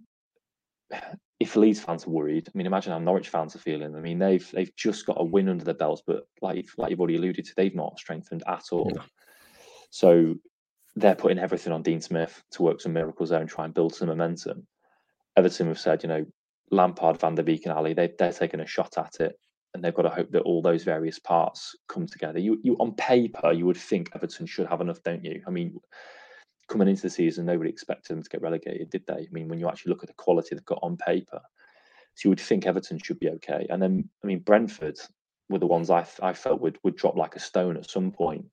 if 1.39 1.55
Leeds 1.55 1.79
fans 1.79 2.05
are 2.05 2.11
worried, 2.11 2.47
I 2.47 2.51
mean, 2.55 2.67
imagine 2.67 2.91
how 2.91 2.99
Norwich 2.99 3.29
fans 3.29 3.55
are 3.55 3.59
feeling. 3.59 3.95
I 3.95 3.99
mean, 3.99 4.19
they've 4.19 4.49
they've 4.51 4.75
just 4.75 5.05
got 5.05 5.19
a 5.19 5.23
win 5.23 5.49
under 5.49 5.65
their 5.65 5.73
belts, 5.73 6.03
but 6.05 6.23
like 6.41 6.67
like 6.77 6.91
you've 6.91 6.99
already 6.99 7.17
alluded 7.17 7.45
to, 7.45 7.53
they've 7.55 7.75
not 7.75 7.97
strengthened 7.97 8.43
at 8.47 8.65
all. 8.71 8.91
Yeah. 8.93 9.01
So 9.89 10.35
they're 10.95 11.15
putting 11.15 11.39
everything 11.39 11.73
on 11.73 11.83
Dean 11.83 12.01
Smith 12.01 12.43
to 12.51 12.63
work 12.63 12.81
some 12.81 12.93
miracles 12.93 13.29
there 13.29 13.41
and 13.41 13.49
try 13.49 13.65
and 13.65 13.73
build 13.73 13.95
some 13.95 14.09
momentum. 14.09 14.67
Everton 15.37 15.67
have 15.67 15.79
said, 15.79 16.03
you 16.03 16.09
know, 16.09 16.25
Lampard, 16.69 17.19
Van 17.19 17.35
der 17.35 17.43
Beek, 17.43 17.65
and 17.65 17.73
Alli, 17.73 17.93
they 17.93 18.13
they're 18.17 18.33
taking 18.33 18.59
a 18.59 18.67
shot 18.67 18.97
at 18.97 19.15
it, 19.19 19.35
and 19.73 19.83
they've 19.83 19.93
got 19.93 20.03
to 20.03 20.09
hope 20.09 20.31
that 20.31 20.43
all 20.43 20.61
those 20.61 20.83
various 20.83 21.19
parts 21.19 21.75
come 21.87 22.05
together. 22.05 22.39
You 22.39 22.59
you 22.63 22.75
on 22.75 22.93
paper, 22.93 23.51
you 23.51 23.65
would 23.65 23.77
think 23.77 24.09
Everton 24.13 24.45
should 24.45 24.67
have 24.67 24.81
enough, 24.81 25.01
don't 25.03 25.23
you? 25.23 25.41
I 25.47 25.49
mean 25.49 25.79
coming 26.71 26.87
into 26.87 27.01
the 27.01 27.09
season, 27.09 27.45
nobody 27.45 27.69
expected 27.69 28.15
them 28.15 28.23
to 28.23 28.29
get 28.29 28.41
relegated, 28.41 28.89
did 28.89 29.05
they? 29.05 29.13
I 29.13 29.27
mean, 29.31 29.49
when 29.49 29.59
you 29.59 29.67
actually 29.67 29.91
look 29.91 30.03
at 30.03 30.07
the 30.07 30.15
quality 30.15 30.55
they've 30.55 30.65
got 30.65 30.79
on 30.81 30.97
paper, 30.97 31.41
so 32.15 32.27
you 32.27 32.29
would 32.29 32.39
think 32.39 32.65
Everton 32.65 32.97
should 32.97 33.19
be 33.19 33.29
okay. 33.29 33.67
And 33.69 33.81
then, 33.81 34.09
I 34.23 34.27
mean, 34.27 34.39
Brentford 34.39 34.97
were 35.49 35.59
the 35.59 35.67
ones 35.67 35.89
I, 35.89 36.05
I 36.21 36.33
felt 36.33 36.61
would 36.61 36.77
would 36.83 36.95
drop 36.95 37.15
like 37.15 37.35
a 37.35 37.39
stone 37.39 37.77
at 37.77 37.89
some 37.89 38.11
point. 38.11 38.45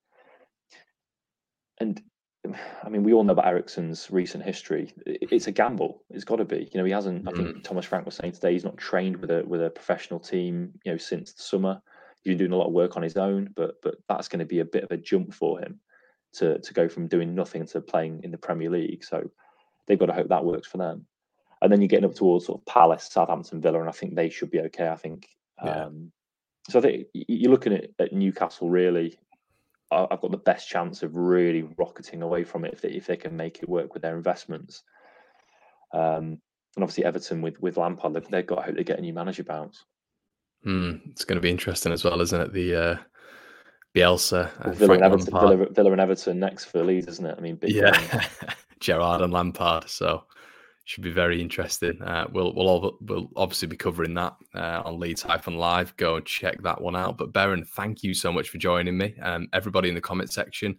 And 1.78 2.00
I 2.84 2.88
mean, 2.88 3.04
we 3.04 3.12
all 3.12 3.24
know 3.24 3.32
about 3.32 3.46
Eriksen's 3.46 4.10
recent 4.10 4.44
history. 4.44 4.92
It's 5.06 5.46
a 5.46 5.52
gamble. 5.52 6.02
It's 6.10 6.24
got 6.24 6.36
to 6.36 6.44
be. 6.44 6.68
You 6.72 6.78
know, 6.78 6.84
he 6.84 6.92
hasn't. 6.92 7.24
Mm. 7.24 7.28
I 7.28 7.36
think 7.36 7.48
mm. 7.56 7.64
Thomas 7.64 7.86
Frank 7.86 8.04
was 8.04 8.16
saying 8.16 8.32
today 8.32 8.52
he's 8.52 8.64
not 8.64 8.76
trained 8.76 9.16
with 9.18 9.30
a 9.30 9.44
with 9.46 9.62
a 9.62 9.70
professional 9.70 10.20
team. 10.20 10.72
You 10.84 10.92
know, 10.92 10.98
since 10.98 11.32
the 11.32 11.42
summer, 11.42 11.80
he's 12.22 12.32
been 12.32 12.38
doing 12.38 12.52
a 12.52 12.56
lot 12.56 12.66
of 12.66 12.72
work 12.72 12.96
on 12.96 13.02
his 13.02 13.16
own. 13.16 13.50
But 13.54 13.80
but 13.82 13.96
that's 14.08 14.28
going 14.28 14.40
to 14.40 14.46
be 14.46 14.60
a 14.60 14.64
bit 14.64 14.84
of 14.84 14.90
a 14.90 14.96
jump 14.96 15.34
for 15.34 15.60
him 15.60 15.80
to 16.34 16.58
to 16.58 16.74
go 16.74 16.88
from 16.88 17.08
doing 17.08 17.34
nothing 17.34 17.66
to 17.66 17.80
playing 17.80 18.20
in 18.24 18.30
the 18.30 18.38
Premier 18.38 18.70
League. 18.70 19.04
So 19.04 19.30
they've 19.86 19.98
got 19.98 20.06
to 20.06 20.12
hope 20.12 20.28
that 20.28 20.44
works 20.44 20.68
for 20.68 20.78
them. 20.78 21.06
And 21.60 21.72
then 21.72 21.80
you're 21.80 21.88
getting 21.88 22.04
up 22.04 22.14
towards 22.14 22.46
sort 22.46 22.60
of 22.60 22.66
Palace, 22.66 23.08
Southampton, 23.10 23.60
Villa, 23.60 23.80
and 23.80 23.88
I 23.88 23.92
think 23.92 24.14
they 24.14 24.30
should 24.30 24.50
be 24.50 24.60
okay. 24.60 24.88
I 24.88 24.96
think. 24.96 25.28
Yeah. 25.64 25.84
Um, 25.86 26.12
so 26.68 26.78
I 26.78 26.82
think 26.82 27.06
you're 27.14 27.50
looking 27.50 27.72
at, 27.72 27.88
at 27.98 28.12
Newcastle 28.12 28.68
really 28.68 29.18
I've 29.90 30.20
got 30.20 30.30
the 30.30 30.36
best 30.36 30.68
chance 30.68 31.02
of 31.02 31.14
really 31.14 31.62
rocketing 31.78 32.22
away 32.22 32.44
from 32.44 32.64
it 32.64 32.74
if 32.74 32.82
they, 32.82 32.90
if 32.90 33.06
they 33.06 33.16
can 33.16 33.34
make 33.36 33.62
it 33.62 33.68
work 33.68 33.94
with 33.94 34.02
their 34.02 34.16
investments. 34.16 34.82
Um, 35.94 36.40
and 36.76 36.84
obviously 36.84 37.06
Everton 37.06 37.40
with 37.40 37.58
with 37.60 37.78
Lampard, 37.78 38.12
they've, 38.12 38.28
they've 38.28 38.46
got 38.46 38.56
to 38.56 38.62
hope 38.62 38.76
they 38.76 38.84
get 38.84 38.98
a 38.98 39.02
new 39.02 39.14
manager 39.14 39.44
bounce. 39.44 39.84
Mm, 40.66 41.00
it's 41.10 41.24
going 41.24 41.36
to 41.36 41.42
be 41.42 41.50
interesting 41.50 41.92
as 41.92 42.04
well, 42.04 42.20
isn't 42.20 42.40
it? 42.40 42.52
The 42.52 42.74
uh, 42.74 42.96
Bielsa, 43.98 44.50
and 44.60 44.74
Villa, 44.74 44.94
and 44.94 45.02
Everton, 45.02 45.32
Villa, 45.32 45.66
Villa, 45.70 45.92
and 45.92 46.00
Everton 46.00 46.38
next 46.38 46.66
for 46.66 46.84
Leeds, 46.84 47.08
isn't 47.08 47.26
it? 47.26 47.34
I 47.36 47.40
mean, 47.40 47.58
yeah, 47.62 48.24
Gerrard 48.80 49.22
and 49.22 49.32
Lampard. 49.32 49.88
So 49.88 50.24
should 50.84 51.02
be 51.02 51.10
very 51.10 51.42
interesting. 51.42 52.00
Uh, 52.00 52.26
we'll 52.32 52.54
we'll 52.54 52.68
all, 52.68 52.98
we'll 53.00 53.28
obviously 53.36 53.68
be 53.68 53.76
covering 53.76 54.14
that 54.14 54.34
uh, 54.54 54.82
on 54.84 54.98
Leeds 54.98 55.22
Hyphen 55.22 55.58
Live. 55.58 55.96
Go 55.96 56.16
and 56.16 56.24
check 56.24 56.62
that 56.62 56.80
one 56.80 56.96
out. 56.96 57.18
But 57.18 57.32
Beren, 57.32 57.66
thank 57.66 58.02
you 58.02 58.14
so 58.14 58.32
much 58.32 58.48
for 58.48 58.58
joining 58.58 58.96
me. 58.96 59.14
Um, 59.20 59.48
everybody 59.52 59.88
in 59.88 59.94
the 59.94 60.00
comment 60.00 60.32
section, 60.32 60.76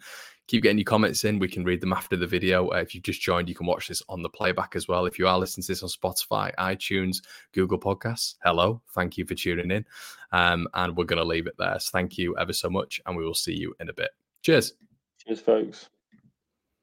keep 0.50 0.64
getting 0.64 0.80
your 0.80 0.86
comments 0.86 1.24
in. 1.26 1.38
We 1.38 1.48
can 1.48 1.64
read 1.64 1.80
them 1.80 1.94
after 1.94 2.18
the 2.18 2.26
video. 2.26 2.70
Uh, 2.70 2.78
if 2.78 2.96
you've 2.96 3.04
just 3.04 3.22
joined, 3.22 3.48
you 3.48 3.54
can 3.54 3.68
watch 3.68 3.88
this 3.88 4.02
on 4.10 4.24
the 4.24 4.30
playback 4.30 4.76
as 4.76 4.88
well. 4.88 5.06
If 5.06 5.20
you 5.20 5.28
are 5.28 5.38
listening 5.38 5.64
to 5.64 5.68
this 5.68 5.84
on 5.84 5.90
Spotify, 5.90 6.54
iTunes, 6.56 7.18
Google 7.54 7.80
Podcasts, 7.80 8.34
hello, 8.44 8.82
thank 8.96 9.16
you 9.16 9.26
for 9.26 9.36
tuning 9.36 9.70
in. 9.70 9.86
Um, 10.32 10.68
and 10.74 10.98
we're 10.98 11.06
going 11.06 11.22
to 11.22 11.28
leave 11.28 11.46
it 11.46 11.54
there. 11.60 11.80
So 11.80 11.92
thank 11.92 12.18
you 12.18 12.36
ever 12.38 12.52
so 12.52 12.68
much, 12.68 13.00
and 13.06 13.16
we 13.16 13.24
will 13.24 13.36
see 13.36 13.54
you 13.54 13.76
in 13.80 13.90
a 13.90 13.94
bit. 13.94 14.10
Cheers. 14.42 14.74
Cheers, 15.24 15.40
folks. 15.40 15.90